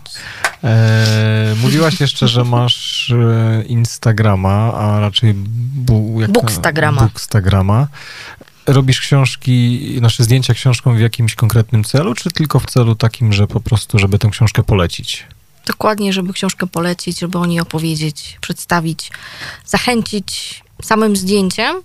E, 0.64 1.55
mówiłaś 1.62 2.01
jeszcze, 2.01 2.29
że 2.29 2.44
masz 2.44 3.11
e, 3.11 3.64
Instagrama, 3.66 4.75
a 4.75 5.01
raczej 5.01 5.35
bu, 5.35 6.20
jak, 6.20 6.33
Bookstagrama. 6.33 7.03
Bookstagrama. 7.03 7.87
Robisz 8.66 9.01
książki, 9.01 9.81
nasze 10.01 10.25
zdjęcia 10.25 10.55
książką 10.55 10.96
w 10.96 11.01
jakimś 11.01 11.35
konkretnym 11.35 11.85
celu, 11.85 12.14
czy 12.14 12.31
tylko 12.31 12.61
w 12.61 12.66
celu 12.66 12.94
takim, 12.94 13.33
że 13.33 13.46
po 13.46 13.61
prostu, 13.61 13.99
żeby 13.99 14.18
tę 14.18 14.29
książkę 14.31 14.62
polecić? 14.62 15.27
Dokładnie, 15.66 16.12
żeby 16.12 16.33
książkę 16.33 16.66
polecić, 16.66 17.20
żeby 17.20 17.38
o 17.38 17.46
niej 17.46 17.61
opowiedzieć, 17.61 18.38
przedstawić, 18.40 19.11
zachęcić 19.66 20.62
samym 20.83 21.16
zdjęciem 21.16 21.77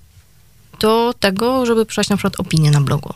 do 0.79 1.13
tego, 1.19 1.65
żeby 1.65 1.85
przejść 1.85 2.09
na 2.09 2.17
przykład 2.17 2.39
opinię 2.39 2.71
na 2.71 2.81
blogu. 2.81 3.13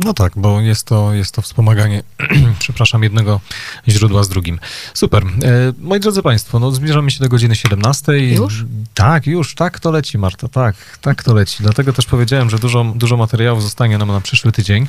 No 0.00 0.14
tak, 0.14 0.32
bo 0.36 0.60
jest 0.60 0.86
to, 0.86 1.14
jest 1.14 1.34
to 1.34 1.42
wspomaganie, 1.42 2.02
przepraszam, 2.58 3.02
jednego 3.02 3.40
źródła 3.88 4.24
z 4.24 4.28
drugim. 4.28 4.58
Super. 4.94 5.24
E, 5.24 5.28
moi 5.78 6.00
drodzy 6.00 6.22
Państwo, 6.22 6.58
no 6.58 6.70
zbliżamy 6.70 7.10
się 7.10 7.20
do 7.20 7.28
godziny 7.28 7.56
17. 7.56 8.18
Już? 8.18 8.64
Tak, 8.94 9.26
już, 9.26 9.54
tak 9.54 9.80
to 9.80 9.90
leci, 9.90 10.18
Marta, 10.18 10.48
tak, 10.48 10.98
tak 11.00 11.22
to 11.22 11.34
leci. 11.34 11.56
Dlatego 11.60 11.92
też 11.92 12.06
powiedziałem, 12.06 12.50
że 12.50 12.58
dużo, 12.58 12.92
dużo 12.96 13.16
materiałów 13.16 13.62
zostanie 13.62 13.98
nam 13.98 14.08
na 14.08 14.20
przyszły 14.20 14.52
tydzień, 14.52 14.86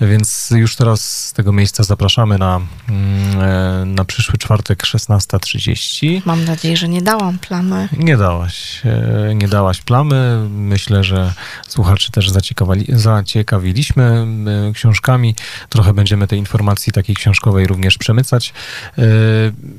więc 0.00 0.50
już 0.50 0.76
teraz 0.76 1.26
z 1.26 1.32
tego 1.32 1.52
miejsca 1.52 1.82
zapraszamy 1.82 2.38
na, 2.38 2.60
mm, 2.88 3.40
e, 3.40 3.84
na 3.84 4.04
przyszły 4.04 4.38
czwartek 4.38 4.82
16.30. 4.82 6.22
Mam 6.24 6.44
nadzieję, 6.44 6.76
że 6.76 6.88
nie 6.88 7.02
dałam 7.02 7.38
plamy. 7.38 7.88
Nie 7.98 8.16
dałaś, 8.16 8.82
e, 8.84 9.34
nie 9.34 9.48
dałaś 9.48 9.80
plamy. 9.80 10.48
Myślę, 10.50 11.04
że 11.04 11.34
słuchaczy 11.68 12.12
też 12.12 12.30
zaciekawali, 12.30 12.84
zaciekawiliśmy 12.88 14.26
książkami. 14.74 15.34
Trochę 15.68 15.92
będziemy 15.94 16.26
tej 16.26 16.38
informacji 16.38 16.92
takiej 16.92 17.16
książkowej 17.16 17.66
również 17.66 17.98
przemycać. 17.98 18.52
E, 18.98 19.02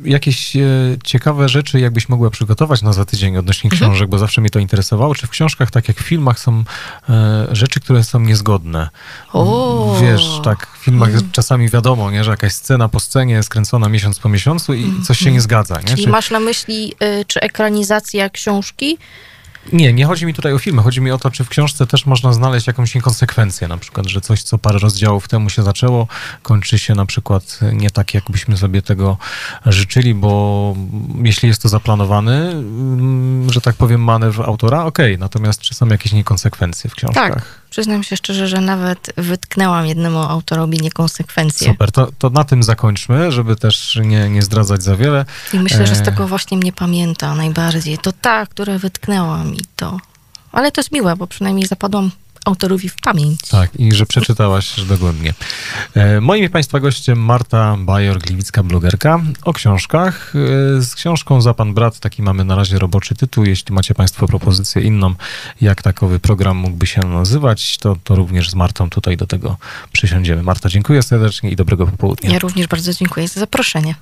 Jakieś 0.03 0.55
e, 0.55 0.59
ciekawe 1.03 1.49
rzeczy, 1.49 1.79
jakbyś 1.79 2.09
mogła 2.09 2.29
przygotować 2.29 2.81
na 2.81 2.93
za 2.93 3.05
tydzień 3.05 3.37
odnośnie 3.37 3.69
Mhm. 3.71 3.91
książek, 3.91 4.09
bo 4.09 4.17
zawsze 4.19 4.41
mnie 4.41 4.49
to 4.49 4.59
interesowało. 4.59 5.15
Czy 5.15 5.27
w 5.27 5.29
książkach, 5.29 5.71
tak 5.71 5.87
jak 5.87 5.97
w 5.97 6.01
filmach, 6.03 6.39
są 6.39 6.63
e, 7.09 7.47
rzeczy, 7.51 7.79
które 7.79 8.03
są 8.03 8.19
niezgodne? 8.19 8.89
O! 9.33 9.97
Wiesz, 10.01 10.39
tak, 10.43 10.67
w 10.67 10.83
filmach 10.83 11.09
Mm. 11.09 11.31
czasami 11.31 11.69
wiadomo, 11.69 12.11
nie, 12.11 12.23
że 12.23 12.31
jakaś 12.31 12.53
scena 12.53 12.89
po 12.89 12.99
scenie 12.99 13.33
jest 13.33 13.49
kręcona 13.49 13.89
miesiąc 13.89 14.19
po 14.19 14.29
miesiącu 14.29 14.73
i 14.73 14.85
coś 15.07 15.19
się 15.19 15.31
nie 15.31 15.41
zgadza. 15.41 15.75
Nie? 15.81 15.87
Czyli 15.87 16.03
Czy- 16.03 16.09
masz 16.09 16.31
na 16.31 16.39
myśli, 16.39 16.93
y, 17.21 17.25
czy 17.25 17.39
ekranizacja 17.41 18.29
książki? 18.29 18.97
Nie, 19.73 19.93
nie 19.93 20.05
chodzi 20.05 20.25
mi 20.25 20.33
tutaj 20.33 20.53
o 20.53 20.59
filmy. 20.59 20.81
Chodzi 20.81 21.01
mi 21.01 21.11
o 21.11 21.17
to, 21.17 21.31
czy 21.31 21.43
w 21.43 21.49
książce 21.49 21.87
też 21.87 22.05
można 22.05 22.33
znaleźć 22.33 22.67
jakąś 22.67 22.95
niekonsekwencję. 22.95 23.67
Na 23.67 23.77
przykład, 23.77 24.07
że 24.07 24.21
coś, 24.21 24.43
co 24.43 24.57
parę 24.57 24.79
rozdziałów 24.79 25.27
temu 25.27 25.49
się 25.49 25.63
zaczęło, 25.63 26.07
kończy 26.43 26.79
się 26.79 26.95
na 26.95 27.05
przykład 27.05 27.59
nie 27.73 27.89
tak, 27.89 28.13
jakbyśmy 28.13 28.57
sobie 28.57 28.81
tego 28.81 29.17
życzyli, 29.65 30.13
bo 30.13 30.75
jeśli 31.23 31.47
jest 31.47 31.61
to 31.61 31.69
zaplanowany, 31.69 32.51
mm, 32.51 33.53
że 33.53 33.61
tak 33.61 33.75
powiem, 33.75 34.03
manewr 34.03 34.43
autora, 34.43 34.85
okej. 34.85 35.17
Natomiast 35.17 35.61
czy 35.61 35.73
są 35.73 35.87
jakieś 35.87 36.13
niekonsekwencje 36.13 36.89
w 36.89 36.95
książkach? 36.95 37.33
Tak. 37.33 37.60
Przyznam 37.71 38.03
się 38.03 38.17
szczerze, 38.17 38.47
że 38.47 38.61
nawet 38.61 39.13
wytknęłam 39.17 39.85
jednemu 39.85 40.19
autorowi 40.19 40.77
niekonsekwencje. 40.77 41.67
Super, 41.67 41.91
to, 41.91 42.07
to 42.17 42.29
na 42.29 42.43
tym 42.43 42.63
zakończmy, 42.63 43.31
żeby 43.31 43.55
też 43.55 43.99
nie, 44.03 44.29
nie 44.29 44.41
zdradzać 44.41 44.83
za 44.83 44.95
wiele. 44.95 45.25
I 45.53 45.59
myślę, 45.59 45.87
że 45.87 45.95
z 45.95 45.99
E. 45.99 46.03
tego 46.03 46.27
właśnie 46.27 46.57
mnie 46.57 46.73
pamięta 46.73 47.35
najbardziej. 47.35 47.97
To 47.97 48.11
ta, 48.11 48.45
które 48.45 48.79
wytknęłam 48.79 49.55
i 49.55 49.61
to. 49.75 49.97
Ale 50.51 50.71
to 50.71 50.81
jest 50.81 50.91
miłe, 50.91 51.15
bo 51.15 51.27
przynajmniej 51.27 51.67
zapadłam 51.67 52.11
autorowi 52.45 52.89
w 52.89 52.95
pamięć. 52.95 53.39
Tak, 53.41 53.75
i 53.79 53.91
że 53.91 54.05
przeczytałaś 54.05 54.75
dogłębnie. 54.89 55.33
E, 55.95 56.21
Moim 56.21 56.49
Państwa 56.49 56.79
gościem 56.79 57.19
Marta 57.19 57.77
Bajor, 57.79 58.19
gliwicka 58.19 58.63
blogerka 58.63 59.21
o 59.43 59.53
książkach. 59.53 60.33
E, 60.77 60.81
Z 60.81 60.95
książką 60.95 61.41
Za 61.41 61.53
Pan 61.53 61.73
Brat, 61.73 61.99
taki 61.99 62.21
mamy 62.21 62.45
na 62.45 62.55
razie 62.55 62.79
roboczy 62.79 63.15
tytuł. 63.15 63.45
Jeśli 63.45 63.75
macie 63.75 63.93
Państwo 63.93 64.27
propozycję 64.27 64.81
inną, 64.81 65.13
jak 65.61 65.81
takowy 65.81 66.19
program 66.19 66.57
mógłby 66.57 66.87
się 66.87 67.01
nazywać, 67.01 67.77
to, 67.77 67.95
to 68.03 68.15
również 68.15 68.49
z 68.49 68.55
Martą 68.55 68.89
tutaj 68.89 69.17
do 69.17 69.27
tego 69.27 69.57
przysiądziemy. 69.91 70.43
Marta, 70.43 70.69
dziękuję 70.69 71.03
serdecznie 71.03 71.49
i 71.51 71.55
dobrego 71.55 71.87
popołudnia. 71.87 72.31
Ja 72.31 72.39
również 72.39 72.67
bardzo 72.67 72.93
dziękuję 72.93 73.27
za 73.27 73.39
zaproszenie. 73.39 73.95